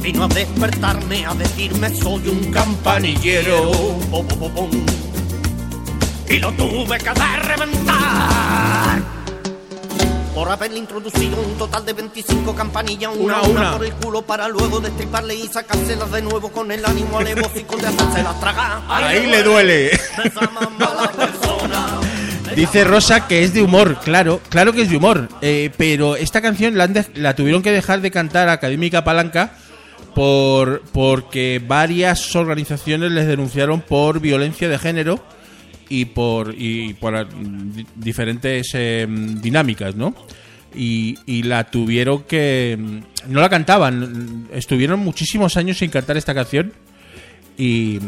Vino 0.00 0.24
a 0.24 0.28
despertarme, 0.28 1.26
a 1.26 1.34
decirme 1.34 1.94
soy 1.94 2.28
un 2.28 2.50
campanillero. 2.52 3.70
Po, 4.10 4.24
po, 4.26 4.48
po. 4.50 4.68
Y 6.28 6.38
lo 6.38 6.52
tuve 6.52 6.98
que 6.98 7.08
hacer 7.08 7.40
reventar. 7.46 9.02
Por 10.34 10.48
haberle 10.50 10.78
introducido 10.78 11.36
un 11.40 11.58
total 11.58 11.84
de 11.84 11.94
25 11.94 12.54
campanillas, 12.54 13.10
una 13.12 13.40
Una, 13.40 13.48
una, 13.48 13.60
una. 13.60 13.72
por 13.72 13.84
el 13.84 13.92
culo 13.94 14.22
para 14.22 14.46
luego 14.46 14.78
destriparle 14.78 15.34
y 15.34 15.48
sacárselas 15.48 16.12
de 16.12 16.22
nuevo 16.22 16.52
con 16.52 16.70
el 16.70 16.84
ánimo 16.84 17.18
alevósico 17.18 17.76
de 17.76 17.88
hacérselas 17.88 18.38
tragar. 18.38 18.82
Ahí 18.88 19.26
le 19.26 19.42
duele. 19.42 19.90
Dice 22.58 22.82
Rosa 22.82 23.28
que 23.28 23.44
es 23.44 23.54
de 23.54 23.62
humor, 23.62 24.00
claro, 24.02 24.40
claro 24.48 24.72
que 24.72 24.82
es 24.82 24.90
de 24.90 24.96
humor, 24.96 25.28
eh, 25.42 25.70
pero 25.76 26.16
esta 26.16 26.40
canción 26.42 26.76
la, 26.76 26.90
la 27.14 27.36
tuvieron 27.36 27.62
que 27.62 27.70
dejar 27.70 28.00
de 28.00 28.10
cantar 28.10 28.48
Académica 28.48 29.04
Palanca 29.04 29.52
por 30.12 30.82
porque 30.92 31.62
varias 31.64 32.34
organizaciones 32.34 33.12
les 33.12 33.28
denunciaron 33.28 33.80
por 33.80 34.18
violencia 34.18 34.68
de 34.68 34.76
género 34.76 35.24
y 35.88 36.06
por 36.06 36.52
y 36.58 36.94
por 36.94 37.14
eh, 37.14 37.26
di- 37.30 37.86
diferentes 37.94 38.70
eh, 38.74 39.06
dinámicas, 39.08 39.94
¿no? 39.94 40.16
Y, 40.74 41.16
y 41.26 41.44
la 41.44 41.62
tuvieron 41.70 42.24
que 42.24 42.76
mm, 42.76 43.32
no 43.32 43.40
la 43.40 43.48
cantaban, 43.48 44.48
estuvieron 44.52 44.98
muchísimos 44.98 45.56
años 45.56 45.78
sin 45.78 45.90
cantar 45.90 46.16
esta 46.16 46.34
canción 46.34 46.72
y 47.56 48.00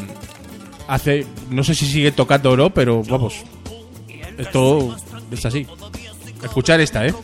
hace 0.88 1.24
no 1.50 1.62
sé 1.62 1.76
si 1.76 1.86
sigue 1.86 2.10
tocando 2.10 2.50
o 2.50 2.56
no, 2.56 2.70
pero 2.74 3.04
vamos, 3.04 3.44
esto 4.40 4.96
es 5.30 5.46
así. 5.46 5.66
Escuchar 6.42 6.80
esta, 6.80 7.06
¿eh? 7.06 7.14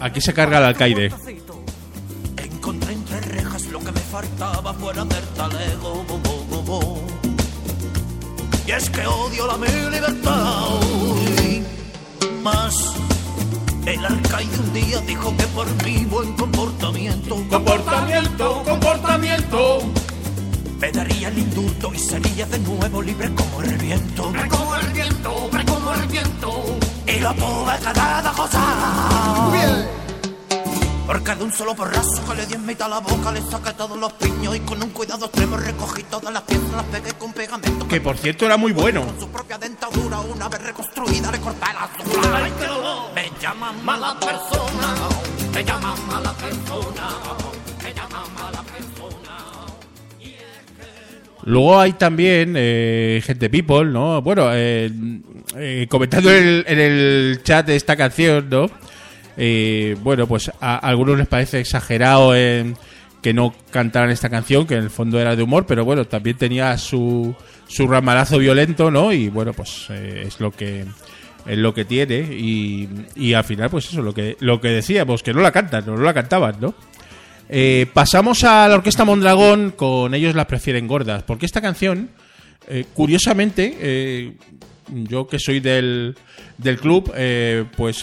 Aquí 0.00 0.20
se 0.20 0.32
carga 0.34 0.58
el 0.58 0.64
alcaide. 0.64 1.10
Encontré 2.36 2.92
entre 2.92 3.20
rejas 3.20 3.66
lo 3.66 3.78
que 3.80 3.92
me 3.92 4.00
faltaba 4.00 4.74
fuera 4.74 5.04
del 5.04 5.24
talego. 5.28 6.04
Y 8.66 8.70
es 8.72 8.90
que 8.90 9.06
odio 9.06 9.46
la 9.46 9.56
mi 9.56 9.66
libertad. 9.90 10.80
Más 12.42 12.94
el 13.86 14.04
alcaide 14.04 14.58
un 14.58 14.72
día 14.72 15.00
dijo 15.00 15.36
que 15.36 15.44
por 15.44 15.84
mi 15.84 16.04
buen 16.04 16.32
comportamiento, 16.32 17.36
Comportamiento, 17.48 18.62
comportamiento. 18.64 19.78
Me 20.78 20.92
daría 20.92 21.28
el 21.28 21.38
indulto 21.38 21.92
y 21.94 21.98
sería 21.98 22.46
de 22.46 22.58
nuevo 22.58 23.02
libre 23.02 23.30
como 23.34 23.62
el 23.62 23.76
viento. 23.78 24.32
Como 24.50 24.76
el 24.76 24.86
viento, 24.88 25.50
como 25.66 25.94
el 25.94 26.06
viento. 26.08 26.78
Y 27.06 27.18
lo 27.20 27.34
tuve 27.34 27.78
que 27.78 27.92
dar 27.92 28.26
a 28.26 28.32
gozar. 28.32 29.96
Porque 31.06 31.34
de 31.36 31.44
un 31.44 31.52
solo 31.52 31.74
porrazo 31.76 32.24
que 32.28 32.34
le 32.34 32.46
di 32.46 32.54
en 32.54 32.66
mitad 32.66 32.90
la 32.90 32.98
boca 32.98 33.30
le 33.30 33.40
saqué 33.40 33.72
todos 33.74 33.96
los 33.96 34.12
piños 34.14 34.56
y 34.56 34.60
con 34.60 34.82
un 34.82 34.90
cuidado 34.90 35.26
extremo 35.26 35.56
recogí 35.56 36.02
todas 36.02 36.32
las 36.32 36.42
piezas, 36.42 36.72
las 36.72 36.84
pegué 36.86 37.12
con 37.12 37.32
pegamento. 37.32 37.86
Que 37.86 38.00
por 38.00 38.18
cierto 38.18 38.44
era 38.44 38.56
muy 38.56 38.72
bueno. 38.72 39.04
Su 39.18 39.28
propia 39.28 39.56
dentadura, 39.56 40.18
una 40.18 40.48
vez 40.48 40.62
reconstruida, 40.62 41.30
le 41.30 41.38
corté 41.40 41.60
la 41.72 41.84
azul. 41.84 42.34
Ay, 42.34 42.52
qué 42.58 42.66
dolor. 42.66 43.12
Me 43.14 43.30
llaman 43.40 43.84
mala 43.84 44.18
persona, 44.18 44.94
me 45.54 45.64
llaman 45.64 46.06
mala 46.08 46.32
persona, 46.32 47.08
Luego 51.46 51.80
hay 51.80 51.92
también 51.92 52.54
eh, 52.56 53.22
gente 53.24 53.48
people, 53.48 53.86
¿no? 53.86 54.20
Bueno, 54.20 54.50
eh, 54.52 54.90
eh, 55.56 55.86
comentando 55.88 56.30
en 56.34 56.64
el, 56.66 57.40
chat 57.44 57.66
de 57.66 57.76
esta 57.76 57.96
canción, 57.96 58.48
¿no? 58.50 58.68
Eh, 59.36 59.96
bueno, 60.02 60.26
pues 60.26 60.50
a, 60.60 60.76
algunos 60.76 61.16
les 61.16 61.28
parece 61.28 61.60
exagerado 61.60 62.34
en 62.34 62.76
que 63.22 63.32
no 63.32 63.54
cantaran 63.70 64.10
esta 64.10 64.28
canción, 64.28 64.66
que 64.66 64.74
en 64.74 64.82
el 64.82 64.90
fondo 64.90 65.20
era 65.20 65.36
de 65.36 65.42
humor, 65.42 65.66
pero 65.66 65.84
bueno, 65.84 66.04
también 66.04 66.36
tenía 66.36 66.76
su, 66.78 67.34
su 67.68 67.86
ramalazo 67.86 68.38
violento, 68.38 68.90
¿no? 68.90 69.12
Y 69.12 69.28
bueno, 69.28 69.52
pues 69.52 69.86
eh, 69.90 70.24
es 70.26 70.40
lo 70.40 70.50
que 70.50 70.84
es 71.46 71.58
lo 71.58 71.72
que 71.72 71.84
tiene 71.84 72.18
y, 72.18 72.88
y 73.14 73.34
al 73.34 73.44
final 73.44 73.70
pues 73.70 73.86
eso 73.86 74.02
lo 74.02 74.12
que 74.12 74.36
lo 74.40 74.60
que 74.60 74.66
decíamos 74.66 75.22
que 75.22 75.32
no 75.32 75.40
la 75.40 75.52
cantan 75.52 75.86
no, 75.86 75.96
no 75.96 76.02
la 76.02 76.12
cantaban 76.12 76.56
no 76.60 76.74
Eh, 77.48 77.86
pasamos 77.94 78.42
a 78.44 78.66
la 78.66 78.74
orquesta 78.74 79.04
Mondragón 79.04 79.70
con 79.70 80.14
ellos 80.14 80.34
la 80.34 80.46
prefieren 80.48 80.88
gordas 80.88 81.22
porque 81.22 81.46
esta 81.46 81.60
canción 81.60 82.10
eh, 82.66 82.84
curiosamente 82.92 83.76
eh, 83.80 84.32
yo 84.88 85.28
que 85.28 85.38
soy 85.38 85.60
del, 85.60 86.16
del 86.58 86.78
club 86.80 87.12
eh, 87.14 87.64
pues 87.76 88.00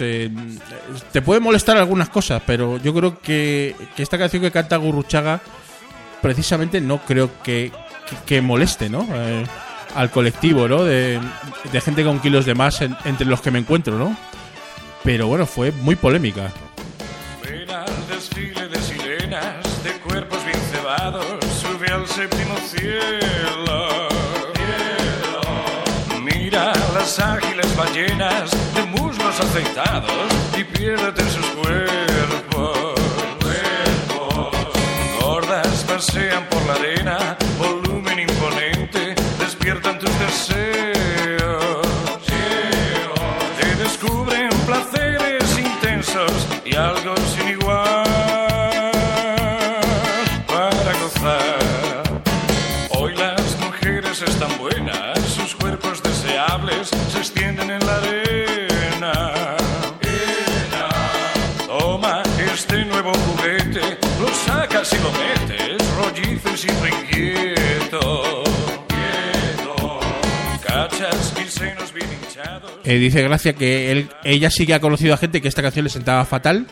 te 1.11 1.21
puede 1.21 1.41
molestar 1.41 1.75
algunas 1.75 2.07
cosas 2.07 2.41
pero 2.45 2.77
yo 2.81 2.93
creo 2.93 3.19
que, 3.19 3.75
que 3.97 4.03
esta 4.03 4.17
canción 4.17 4.41
que 4.41 4.51
canta 4.51 4.77
Gurruchaga 4.77 5.41
precisamente 6.21 6.79
no 6.79 6.99
creo 6.99 7.29
que, 7.43 7.69
que, 8.25 8.39
moleste 8.41 8.89
no 8.89 9.05
al 9.93 10.09
colectivo 10.09 10.69
no 10.69 10.85
de, 10.85 11.19
gente 11.83 12.05
con 12.05 12.19
kilos 12.21 12.45
de 12.45 12.55
más 12.55 12.79
en- 12.81 12.95
entre 13.03 13.25
los 13.27 13.41
que 13.41 13.51
me 13.51 13.59
encuentro 13.59 13.97
no 13.97 14.15
pero 15.03 15.27
bueno 15.27 15.45
fue 15.45 15.73
muy 15.73 15.95
polémica. 15.97 16.49
Ven 17.43 17.69
al 17.69 18.07
desfile 18.07 18.69
de 18.69 18.81
cebados, 20.93 21.25
sube 21.61 21.87
al 21.91 22.07
séptimo 22.07 22.55
cielo. 22.67 24.09
Mira 26.21 26.73
las 26.93 27.19
ágiles 27.19 27.75
ballenas 27.75 28.51
de 28.75 28.83
muslos 28.85 29.39
aceitados 29.39 30.11
y 30.57 30.63
piérdete 30.63 31.21
en 31.21 31.29
sus 31.29 31.45
cuerpos. 31.47 32.93
Gordas 35.21 35.83
pasean 35.87 36.47
por 36.49 36.61
la 36.67 36.73
arena, 36.73 37.02
Eh, 72.85 72.95
dice 72.95 73.21
Gracia 73.23 73.53
que 73.53 74.07
ella 74.23 74.49
sí 74.49 74.65
que 74.65 74.73
ha 74.73 74.79
conocido 74.81 75.13
a 75.13 75.17
gente 75.17 75.41
que 75.41 75.47
esta 75.47 75.61
canción 75.61 75.85
le 75.85 75.89
sentaba 75.89 76.25
fatal. 76.25 76.67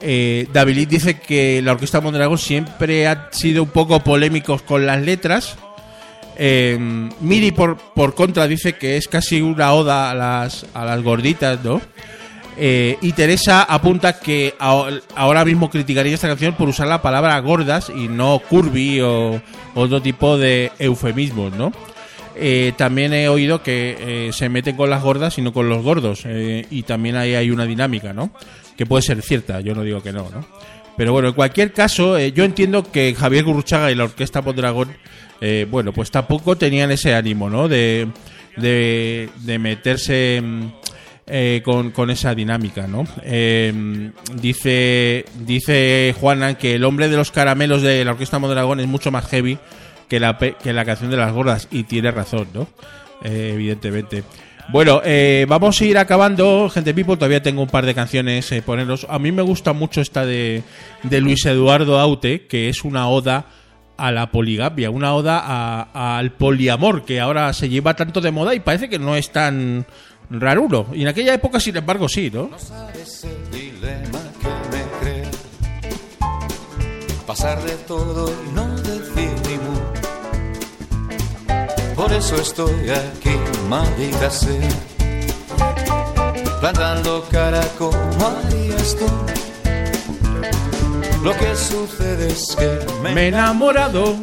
Eh, 0.00 0.46
David 0.52 0.88
dice 0.88 1.18
que 1.20 1.60
la 1.62 1.72
orquesta 1.72 2.00
Mondragón 2.00 2.38
siempre 2.38 3.06
ha 3.06 3.28
sido 3.32 3.62
un 3.64 3.68
poco 3.70 4.00
polémicos 4.00 4.62
con 4.62 4.86
las 4.86 5.02
letras. 5.02 5.56
Eh, 6.38 6.78
Miri, 7.20 7.50
por, 7.50 7.76
por 7.76 8.14
contra, 8.14 8.46
dice 8.46 8.74
que 8.74 8.96
es 8.96 9.08
casi 9.08 9.42
una 9.42 9.72
oda 9.74 10.10
a 10.10 10.14
las, 10.14 10.64
a 10.72 10.84
las 10.84 11.02
gorditas, 11.02 11.62
¿no? 11.62 11.80
Eh, 12.56 12.96
y 13.02 13.12
Teresa 13.12 13.62
apunta 13.62 14.18
que 14.18 14.54
aho- 14.58 15.00
ahora 15.16 15.44
mismo 15.44 15.70
criticaría 15.70 16.14
esta 16.14 16.28
canción 16.28 16.54
por 16.54 16.68
usar 16.68 16.86
la 16.88 17.00
palabra 17.02 17.38
gordas 17.40 17.90
y 17.94 18.08
no 18.08 18.38
curvy 18.48 19.00
o 19.00 19.40
otro 19.74 20.00
tipo 20.02 20.36
de 20.38 20.70
eufemismos, 20.78 21.52
¿no? 21.54 21.72
Eh, 22.36 22.72
también 22.76 23.12
he 23.12 23.28
oído 23.28 23.62
que 23.62 24.28
eh, 24.28 24.32
se 24.32 24.48
meten 24.48 24.76
con 24.76 24.90
las 24.90 25.02
gordas 25.02 25.38
y 25.38 25.42
no 25.42 25.52
con 25.52 25.68
los 25.68 25.82
gordos. 25.82 26.22
eh, 26.24 26.66
y 26.70 26.82
también 26.82 27.16
ahí 27.16 27.34
hay 27.34 27.50
una 27.50 27.66
dinámica, 27.66 28.12
¿no? 28.12 28.32
Que 28.76 28.86
puede 28.86 29.02
ser 29.02 29.20
cierta, 29.22 29.60
yo 29.60 29.74
no 29.74 29.82
digo 29.82 30.02
que 30.02 30.12
no, 30.12 30.28
¿no? 30.30 30.46
Pero 30.96 31.12
bueno, 31.12 31.28
en 31.28 31.34
cualquier 31.34 31.72
caso, 31.72 32.18
yo 32.18 32.44
entiendo 32.44 32.90
que 32.90 33.14
Javier 33.14 33.44
Gurruchaga 33.44 33.90
y 33.90 33.94
la 33.94 34.04
Orquesta 34.04 34.42
Mondragón, 34.42 34.90
eh, 35.40 35.66
bueno, 35.70 35.92
pues 35.92 36.10
tampoco 36.10 36.56
tenían 36.56 36.90
ese 36.90 37.14
ánimo, 37.14 37.48
¿no? 37.48 37.68
De, 37.68 38.08
de, 38.56 39.58
meterse 39.58 40.42
mm, 40.42 40.66
con, 41.62 41.90
con 41.92 42.10
esa 42.10 42.34
dinámica, 42.34 42.86
¿no? 42.86 43.06
Eh, 43.22 44.10
dice, 44.34 45.24
dice 45.38 46.14
Juanan 46.20 46.56
que 46.56 46.74
el 46.74 46.84
hombre 46.84 47.08
de 47.08 47.16
los 47.16 47.30
caramelos 47.30 47.80
de 47.80 48.04
la 48.04 48.10
Orquesta 48.10 48.38
Mondragón 48.38 48.80
es 48.80 48.86
mucho 48.86 49.10
más 49.10 49.26
heavy 49.26 49.58
que 50.10 50.18
la, 50.18 50.36
que 50.36 50.72
la 50.72 50.84
canción 50.84 51.10
de 51.10 51.16
las 51.16 51.32
gordas, 51.32 51.68
y 51.70 51.84
tiene 51.84 52.10
razón, 52.10 52.48
¿no? 52.52 52.66
Eh, 53.22 53.52
evidentemente. 53.54 54.24
Bueno, 54.68 55.00
eh, 55.04 55.46
vamos 55.48 55.80
a 55.80 55.84
ir 55.84 55.98
acabando, 55.98 56.68
gente 56.68 56.92
people. 56.92 57.16
Todavía 57.16 57.42
tengo 57.42 57.62
un 57.62 57.68
par 57.68 57.86
de 57.86 57.94
canciones 57.94 58.50
eh, 58.52 58.60
poneros. 58.60 59.06
A 59.08 59.18
mí 59.18 59.30
me 59.30 59.42
gusta 59.42 59.72
mucho 59.72 60.00
esta 60.00 60.26
de, 60.26 60.64
de 61.04 61.20
Luis 61.20 61.46
Eduardo 61.46 61.98
Aute, 61.98 62.46
que 62.46 62.68
es 62.68 62.84
una 62.84 63.08
oda 63.08 63.46
a 63.96 64.10
la 64.10 64.30
poligamia, 64.30 64.90
una 64.90 65.14
oda 65.14 65.82
al 65.92 66.32
poliamor, 66.32 67.04
que 67.04 67.20
ahora 67.20 67.52
se 67.52 67.68
lleva 67.68 67.94
tanto 67.94 68.20
de 68.20 68.30
moda 68.30 68.54
y 68.54 68.60
parece 68.60 68.88
que 68.88 68.98
no 68.98 69.14
es 69.14 69.30
tan 69.30 69.86
raruro. 70.28 70.88
Y 70.92 71.02
en 71.02 71.08
aquella 71.08 71.34
época, 71.34 71.60
sin 71.60 71.76
embargo, 71.76 72.08
sí, 72.08 72.30
¿no? 72.32 72.50
sabes 72.58 73.24
el 73.24 73.50
dilema 73.50 74.20
que 74.40 74.76
me 74.76 74.84
crea 75.00 75.30
Pasar 77.26 77.62
de 77.62 77.76
todo 77.86 78.32
y 78.44 78.54
no 78.56 78.69
Por 82.00 82.14
eso 82.14 82.36
estoy 82.36 82.88
aquí, 82.88 83.36
maldita 83.68 84.30
sea 84.30 84.70
Plantando 86.58 87.22
cara 87.30 87.60
como 87.76 87.92
harías 88.26 88.96
tú. 88.96 89.06
Lo 91.22 91.36
que 91.36 91.54
sucede 91.54 92.28
es 92.28 92.56
que 92.58 92.78
me, 93.02 93.14
Me 93.14 93.24
he 93.24 93.28
enamorado. 93.28 94.16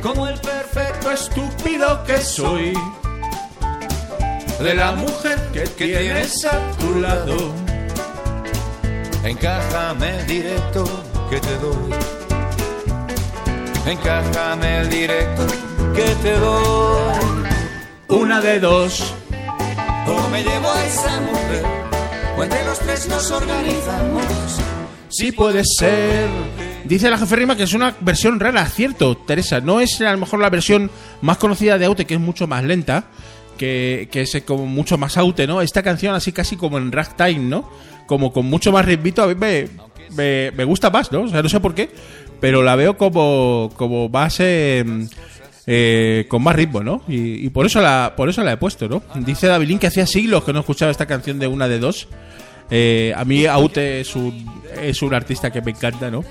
Como 0.00 0.28
el 0.28 0.38
perfecto 0.38 1.10
estúpido 1.10 2.04
que 2.04 2.18
soy. 2.18 2.72
De 4.60 4.74
la 4.76 4.92
mujer 4.92 5.40
que 5.52 5.62
tienes 5.62 6.44
a 6.44 6.70
tu 6.78 7.00
lado. 7.00 7.52
Encájame 9.24 10.22
directo 10.22 10.84
que 11.28 11.40
te 11.40 11.58
doy. 11.58 11.94
Encájame 13.86 14.82
el 14.82 14.88
directo 14.88 15.65
que 15.96 16.14
te 16.22 16.32
doy. 16.32 17.14
Una 18.08 18.40
de 18.40 18.60
dos. 18.60 19.14
O 20.06 20.28
me 20.28 20.42
llevo 20.42 20.70
a 20.70 20.84
esa 20.86 21.20
mujer, 21.20 21.64
o 22.38 22.44
entre 22.44 22.64
los 22.64 22.78
tres 22.78 23.08
nos 23.08 23.30
organizamos. 23.30 24.24
Sí 25.08 25.32
puede 25.32 25.62
ser. 25.64 26.28
Dice 26.84 27.10
la 27.10 27.18
jefe 27.18 27.34
Rima 27.34 27.56
que 27.56 27.64
es 27.64 27.72
una 27.72 27.96
versión 28.00 28.38
rara, 28.38 28.64
cierto, 28.66 29.16
Teresa. 29.16 29.60
No 29.60 29.80
es 29.80 30.00
a 30.00 30.12
lo 30.12 30.18
mejor 30.18 30.38
la 30.40 30.50
versión 30.50 30.90
más 31.22 31.38
conocida 31.38 31.78
de 31.78 31.86
Aute, 31.86 32.04
que 32.04 32.14
es 32.14 32.20
mucho 32.20 32.46
más 32.46 32.62
lenta, 32.62 33.06
que, 33.58 34.08
que 34.12 34.22
es 34.22 34.42
como 34.46 34.66
mucho 34.66 34.96
más 34.98 35.16
Aute, 35.16 35.48
¿no? 35.48 35.62
Esta 35.62 35.82
canción 35.82 36.14
así 36.14 36.30
casi 36.30 36.56
como 36.56 36.78
en 36.78 36.92
ragtime, 36.92 37.40
¿no? 37.40 37.68
como 38.06 38.32
con 38.32 38.46
mucho 38.46 38.72
más 38.72 38.84
ritmito, 38.84 39.22
a 39.22 39.26
mí 39.26 39.34
me, 39.34 39.68
me, 40.14 40.52
me 40.52 40.64
gusta 40.64 40.90
más, 40.90 41.10
¿no? 41.12 41.22
O 41.22 41.28
sea, 41.28 41.42
no 41.42 41.48
sé 41.48 41.60
por 41.60 41.74
qué, 41.74 41.90
pero 42.40 42.62
la 42.62 42.76
veo 42.76 42.96
como, 42.96 43.70
como 43.76 44.08
más... 44.08 44.36
eh, 44.40 44.84
eh, 45.66 46.26
con 46.28 46.42
más 46.42 46.54
ritmo, 46.54 46.82
¿no? 46.82 47.02
Y, 47.08 47.44
y 47.44 47.50
por 47.50 47.66
eso 47.66 47.80
la 47.80 48.14
por 48.16 48.28
eso 48.28 48.44
la 48.44 48.52
he 48.52 48.56
puesto, 48.56 48.88
¿no? 48.88 49.02
Dice 49.16 49.48
Davilín 49.48 49.78
que 49.78 49.88
hacía 49.88 50.06
siglos 50.06 50.44
que 50.44 50.52
no 50.52 50.60
escuchaba 50.60 50.90
esta 50.90 51.06
canción 51.06 51.38
de 51.38 51.48
una 51.48 51.68
de 51.68 51.78
dos. 51.78 52.08
Eh, 52.70 53.12
a 53.16 53.24
mí 53.24 53.46
Aute 53.46 54.00
es 54.00 54.16
un, 54.16 54.46
es 54.80 55.02
un 55.02 55.14
artista 55.14 55.50
que 55.50 55.62
me 55.62 55.70
encanta, 55.70 56.10
¿no? 56.10 56.24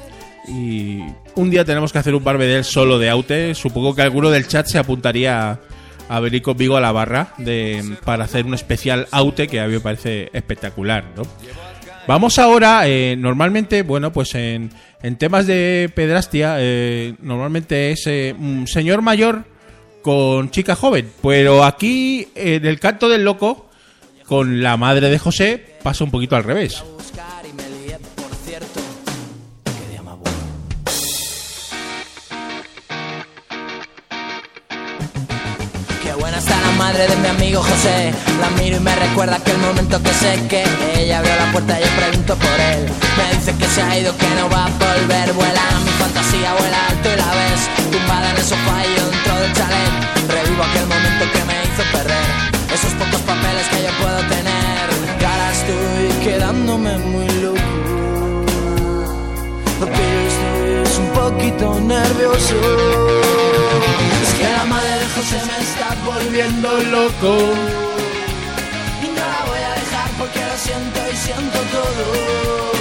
Y 0.47 0.99
un 1.35 1.49
día 1.49 1.65
tenemos 1.65 1.91
que 1.91 1.99
hacer 1.99 2.13
un 2.13 2.23
barbedel 2.23 2.63
solo 2.63 2.99
de 2.99 3.09
Aute. 3.09 3.55
Supongo 3.55 3.95
que 3.95 4.01
alguno 4.01 4.29
del 4.29 4.47
chat 4.47 4.67
se 4.67 4.77
apuntaría 4.77 5.59
a, 6.07 6.19
venir 6.19 6.41
conmigo 6.41 6.77
a 6.77 6.81
la 6.81 6.91
barra 6.91 7.33
de, 7.37 7.97
para 8.03 8.25
hacer 8.25 8.45
un 8.45 8.53
especial 8.53 9.07
Aute 9.11 9.47
que 9.47 9.59
a 9.59 9.67
mí 9.67 9.73
me 9.73 9.79
parece 9.79 10.29
espectacular, 10.33 11.05
¿no? 11.15 11.23
Vamos 12.07 12.37
ahora, 12.37 12.87
eh, 12.87 13.15
normalmente, 13.17 13.81
bueno, 13.81 14.13
pues 14.13 14.35
en, 14.35 14.69
en 15.01 15.15
temas 15.17 15.47
de 15.47 15.89
pedrastia, 15.93 16.57
eh, 16.59 17.15
normalmente 17.19 17.91
es 17.91 18.05
eh, 18.05 18.35
un 18.37 18.67
señor 18.67 19.01
mayor 19.01 19.43
con 20.03 20.51
chica 20.51 20.75
joven, 20.75 21.09
pero 21.23 21.63
aquí 21.63 22.27
en 22.35 22.65
el 22.65 22.79
canto 22.79 23.09
del 23.09 23.23
loco, 23.23 23.69
con 24.27 24.61
la 24.61 24.77
madre 24.77 25.09
de 25.09 25.17
José, 25.17 25.77
pasa 25.81 26.03
un 26.03 26.11
poquito 26.11 26.35
al 26.35 26.43
revés. 26.43 26.83
Madre 36.77 37.07
de 37.07 37.15
mi 37.17 37.27
amigo 37.27 37.61
José. 37.61 38.13
La 38.39 38.49
miro 38.61 38.77
y 38.77 38.79
me 38.79 38.95
recuerda 38.95 39.35
aquel 39.37 39.57
momento 39.57 40.01
que 40.01 40.13
sé 40.13 40.39
que 40.47 40.63
ella 40.97 41.19
abrió 41.19 41.35
la 41.35 41.51
puerta 41.51 41.79
y 41.79 41.83
yo 41.83 41.89
pregunto 41.95 42.35
por 42.35 42.59
él. 42.59 42.85
Me 43.17 43.35
dice 43.35 43.55
que 43.57 43.67
se 43.67 43.81
ha 43.81 43.97
ido, 43.99 44.15
que 44.17 44.29
no 44.39 44.49
va 44.49 44.65
a 44.65 44.69
volver. 44.69 45.33
Vuela 45.33 45.61
mi 45.83 45.91
fantasía, 45.91 46.53
vuela 46.53 46.87
alto 46.87 47.09
y 47.13 47.17
la 47.17 47.31
ves. 47.39 47.61
Tumbada 47.91 48.29
en 48.31 48.37
el 48.37 48.43
sofá 48.43 48.77
dentro 48.83 49.33
del 49.41 49.53
chalet. 49.53 49.93
Revivo 50.29 50.63
aquel 50.63 50.87
momento 50.87 51.23
que 51.33 51.41
me 51.49 51.55
hizo 51.65 51.83
perder. 51.91 52.27
Esos 52.73 52.93
pocos 52.93 53.21
papeles 53.21 53.65
que 53.71 53.83
yo 53.83 53.91
puedo 54.01 54.19
tener. 54.35 54.85
Ahora 55.25 55.51
estoy 55.51 56.23
quedándome 56.23 56.97
muy 56.97 57.27
loco. 57.41 57.59
Estoy 60.25 61.03
un 61.03 61.09
poquito 61.13 61.79
nervioso. 61.79 63.44
Volviendo 66.35 66.69
loco. 66.91 67.37
Y 69.01 69.07
no 69.07 69.15
la 69.15 69.45
voy 69.47 69.59
a 69.59 69.73
dejar 69.79 70.09
porque 70.17 70.39
lo 70.39 70.57
siento 70.57 70.99
y 71.11 71.15
siento 71.15 71.59
todo. 71.71 72.71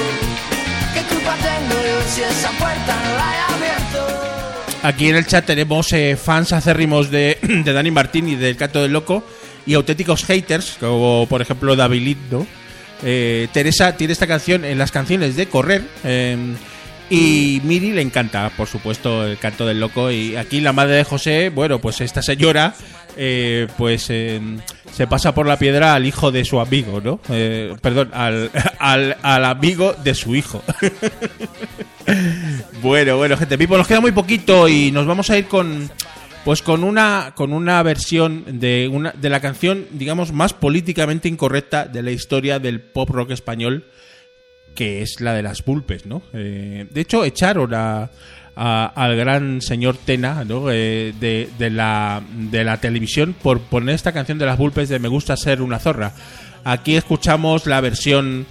¿Qué 0.92 1.02
culpa 1.14 1.36
tengo 1.36 1.82
yo 1.82 2.02
si 2.08 2.22
esa 2.22 2.50
puerta 2.50 2.96
no 3.04 3.16
la 3.16 3.34
he 3.34 3.54
abierto? 3.54 4.78
Aquí 4.82 5.08
en 5.08 5.16
el 5.16 5.26
chat 5.26 5.46
tenemos 5.46 5.92
eh, 5.92 6.16
fans 6.16 6.52
acérrimos 6.52 7.10
de, 7.12 7.38
de 7.64 7.72
Dani 7.72 7.92
Martín 7.92 8.28
y 8.28 8.34
del 8.34 8.56
Canto 8.56 8.82
del 8.82 8.92
Loco 8.92 9.24
y 9.66 9.74
auténticos 9.74 10.24
haters, 10.24 10.76
como 10.80 11.26
por 11.28 11.40
ejemplo 11.40 11.76
David, 11.76 12.16
¿no? 12.32 12.46
Eh, 13.04 13.48
Teresa 13.52 13.96
tiene 13.96 14.14
esta 14.14 14.26
canción 14.26 14.64
en 14.64 14.78
las 14.78 14.90
canciones 14.90 15.36
de 15.36 15.46
Correr. 15.46 15.84
eh, 16.02 16.56
y 17.10 17.60
Miri 17.64 17.92
le 17.92 18.02
encanta, 18.02 18.50
por 18.56 18.66
supuesto, 18.66 19.26
el 19.26 19.38
canto 19.38 19.66
del 19.66 19.78
loco. 19.78 20.10
Y 20.10 20.36
aquí 20.36 20.60
la 20.60 20.72
madre 20.72 20.94
de 20.96 21.04
José, 21.04 21.50
bueno, 21.50 21.78
pues 21.78 22.00
esta 22.00 22.22
señora, 22.22 22.74
eh, 23.16 23.66
pues 23.76 24.10
se 24.94 25.08
pasa 25.08 25.34
por 25.34 25.46
la 25.46 25.58
piedra 25.58 25.94
al 25.94 26.06
hijo 26.06 26.30
de 26.30 26.44
su 26.44 26.60
amigo, 26.60 27.00
¿no? 27.00 27.18
Eh, 27.28 27.74
perdón, 27.80 28.10
al, 28.12 28.50
al, 28.78 29.16
al 29.22 29.44
amigo 29.44 29.94
de 30.04 30.14
su 30.14 30.36
hijo. 30.36 30.62
bueno, 32.82 33.16
bueno, 33.16 33.36
gente, 33.36 33.58
Pipo, 33.58 33.76
nos 33.76 33.88
queda 33.88 34.00
muy 34.00 34.12
poquito 34.12 34.68
y 34.68 34.92
nos 34.92 35.06
vamos 35.06 35.28
a 35.30 35.38
ir 35.38 35.46
con. 35.46 35.90
Pues 36.44 36.60
con 36.60 36.84
una 36.84 37.32
con 37.34 37.54
una 37.54 37.82
versión 37.82 38.60
de 38.60 38.86
una 38.92 39.12
de 39.12 39.30
la 39.30 39.40
canción, 39.40 39.86
digamos, 39.92 40.30
más 40.30 40.52
políticamente 40.52 41.26
incorrecta 41.26 41.86
de 41.86 42.02
la 42.02 42.10
historia 42.10 42.58
del 42.58 42.82
pop 42.82 43.08
rock 43.08 43.30
español, 43.30 43.86
que 44.74 45.00
es 45.00 45.22
la 45.22 45.32
de 45.32 45.42
las 45.42 45.64
Bulpes, 45.64 46.04
¿no? 46.04 46.20
Eh, 46.34 46.86
de 46.90 47.00
hecho, 47.00 47.24
echaron 47.24 47.72
a, 47.72 48.10
al 48.56 49.16
gran 49.16 49.60
señor 49.60 49.96
Tena. 49.96 50.44
Eh, 50.70 51.12
de, 51.18 51.70
la, 51.70 52.22
televisión 52.80 53.34
por 53.40 53.60
poner 53.60 53.94
esta 53.94 54.12
canción 54.12 54.38
de 54.38 54.46
las 54.46 54.58
Bulpes 54.58 54.88
de 54.88 54.98
Me 54.98 55.08
gusta 55.08 55.36
ser 55.36 55.62
una 55.62 55.78
zorra. 55.78 56.12
Aquí 56.64 56.96
escuchamos 56.96 57.66
la 57.66 57.80
versión 57.80 58.46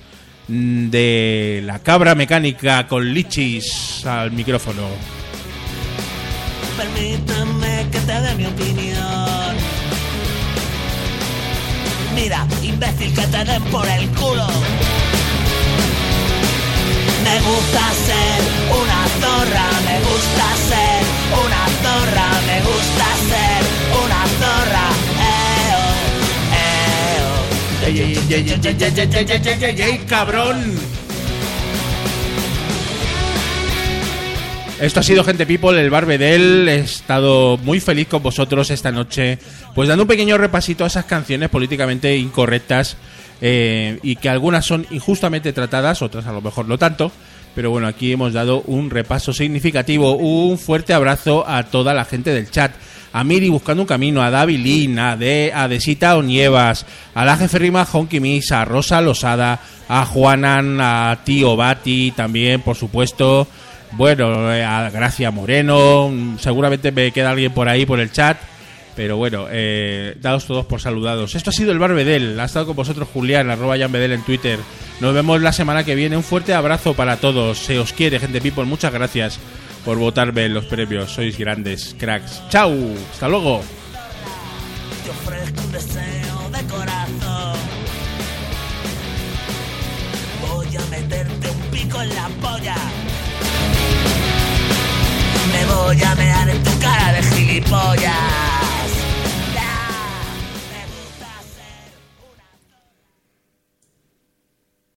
mm, 0.48 0.90
de 0.90 1.62
la 1.66 1.80
cabra 1.80 2.16
mecánica 2.16 2.88
con 2.88 3.14
lichis 3.14 4.06
al 4.06 4.32
micrófono. 4.32 4.88
Permíteme 6.78 7.88
que 7.92 8.00
te 8.00 8.22
dé 8.22 8.36
mi 8.36 8.46
opinión. 8.46 9.56
Mira, 12.16 12.46
imbécil, 12.62 13.14
que 13.14 13.28
te 13.28 13.44
den 13.44 13.64
por 13.64 13.88
el 13.88 14.08
culo. 14.10 14.48
Me 17.24 17.40
gusta 17.40 17.92
ser 18.08 18.40
una 18.82 19.02
zorra, 19.22 19.53
Eh, 28.34 28.40
oh, 28.40 28.46
¡Ey, 28.46 28.50
ey, 28.50 28.60
ey, 28.64 28.78
ey, 28.80 28.94
ey, 28.96 29.10
ey, 29.14 29.26
ey, 29.26 29.26
ey, 29.30 29.64
ey, 29.64 29.64
ey, 29.64 29.82
ey, 29.82 29.98
cabrón! 30.08 30.58
Esto 34.82 35.00
ha 35.00 35.04
sido 35.04 35.24
Gente 35.24 35.46
People, 35.46 35.80
el 35.80 35.92
Barbedel. 35.92 36.68
He 36.68 36.80
estado 36.80 37.60
muy 37.60 37.80
feliz 37.80 38.08
con 38.08 38.24
vosotros 38.24 38.72
esta 38.72 38.92
noche, 38.92 39.38
pues 39.76 39.88
dando 39.88 40.06
un 40.06 40.08
pequeño 40.08 40.40
repasito 40.40 40.84
a 40.84 40.88
esas 40.88 41.06
canciones 41.06 41.50
políticamente 41.50 42.18
incorrectas 42.18 42.98
eh, 43.40 44.00
y 44.02 44.16
que 44.16 44.30
algunas 44.30 44.66
son 44.66 44.88
injustamente 44.90 45.54
tratadas, 45.54 46.02
otras 46.02 46.26
a 46.26 46.34
lo 46.34 46.42
mejor 46.42 46.68
no 46.68 46.80
tanto. 46.80 47.12
Pero 47.54 47.70
bueno, 47.70 47.86
aquí 47.86 48.14
hemos 48.14 48.34
dado 48.34 48.64
un 48.66 48.90
repaso 48.90 49.32
significativo. 49.32 50.16
Un 50.16 50.58
fuerte 50.58 50.96
abrazo 50.96 51.48
a 51.48 51.62
toda 51.64 51.94
la 51.94 52.04
gente 52.04 52.34
del 52.34 52.50
chat. 52.50 52.72
A 53.14 53.24
Miri 53.24 53.50
buscando 53.50 53.84
un 53.84 53.88
camino, 53.88 54.24
a 54.24 54.32
David 54.32 54.60
Lin, 54.60 55.00
a, 55.00 55.16
de, 55.16 55.52
a 55.54 55.68
Desita 55.68 56.18
Onievas, 56.18 56.86
a 57.14 57.24
la 57.24 57.38
jefe 57.38 57.60
Rima 57.60 57.86
Honky 57.86 58.20
Miss, 58.20 58.52
a 58.52 58.66
Rosa 58.66 59.02
Losada, 59.02 59.60
a 59.88 60.06
Juanan, 60.06 60.80
a 60.82 61.20
Tío 61.24 61.56
Bati 61.56 62.12
también, 62.16 62.62
por 62.62 62.76
supuesto. 62.76 63.48
Bueno, 63.92 64.52
eh, 64.52 64.64
a 64.64 64.90
Gracia 64.90 65.30
Moreno, 65.30 66.12
seguramente 66.40 66.92
me 66.92 67.12
queda 67.12 67.30
alguien 67.30 67.54
por 67.54 67.70
ahí 67.70 67.86
por 67.86 68.00
el 68.00 68.12
chat. 68.12 68.38
Pero 68.96 69.18
bueno, 69.18 69.48
eh, 69.50 70.16
daos 70.22 70.46
todos 70.46 70.66
por 70.66 70.82
saludados. 70.82 71.36
Esto 71.36 71.50
ha 71.50 71.54
sido 71.54 71.72
el 71.72 71.80
Barbedel. 71.80 72.40
Ha 72.40 72.46
estado 72.46 72.68
con 72.68 72.76
vosotros 72.76 73.08
Julián, 73.12 73.50
arroba 73.50 73.78
Janbedel 73.78 74.12
en 74.12 74.24
Twitter. 74.24 74.60
Nos 75.00 75.14
vemos 75.14 75.42
la 75.42 75.52
semana 75.52 75.84
que 75.84 75.96
viene. 75.96 76.18
Un 76.18 76.24
fuerte 76.24 76.54
abrazo 76.54 76.94
para 76.94 77.18
todos. 77.18 77.58
Se 77.58 77.80
os 77.80 77.94
quiere, 77.94 78.20
gente 78.20 78.40
people. 78.42 78.66
Muchas 78.66 78.94
gracias 78.94 79.40
por 79.86 79.98
votarme 79.98 80.46
en 80.46 80.54
los 80.54 80.66
premios. 80.66 81.12
Sois 81.12 81.38
grandes 81.38 81.96
cracks. 81.98 82.42
¡Chao! 82.50 82.74
¡Hasta 83.12 83.28
luego! 83.28 83.62
te 85.04 85.10
ofrezco 85.10 85.62
un 85.62 85.72
deseo 85.72 86.50
de 86.52 86.64
corazón. 86.68 87.60
Voy 90.42 90.76
a 90.76 90.86
meterte 90.90 91.50
un 91.50 91.62
pico 91.72 92.02
en 92.02 92.10
la 92.16 92.30
polla. 92.42 92.76
Me 95.52 95.66
voy 95.74 96.02
a 96.02 96.16
mear 96.16 96.50
en 96.50 96.64
tu 96.64 96.80
cara 96.80 97.14
de 97.14 97.24
gilipollas. 97.24 98.83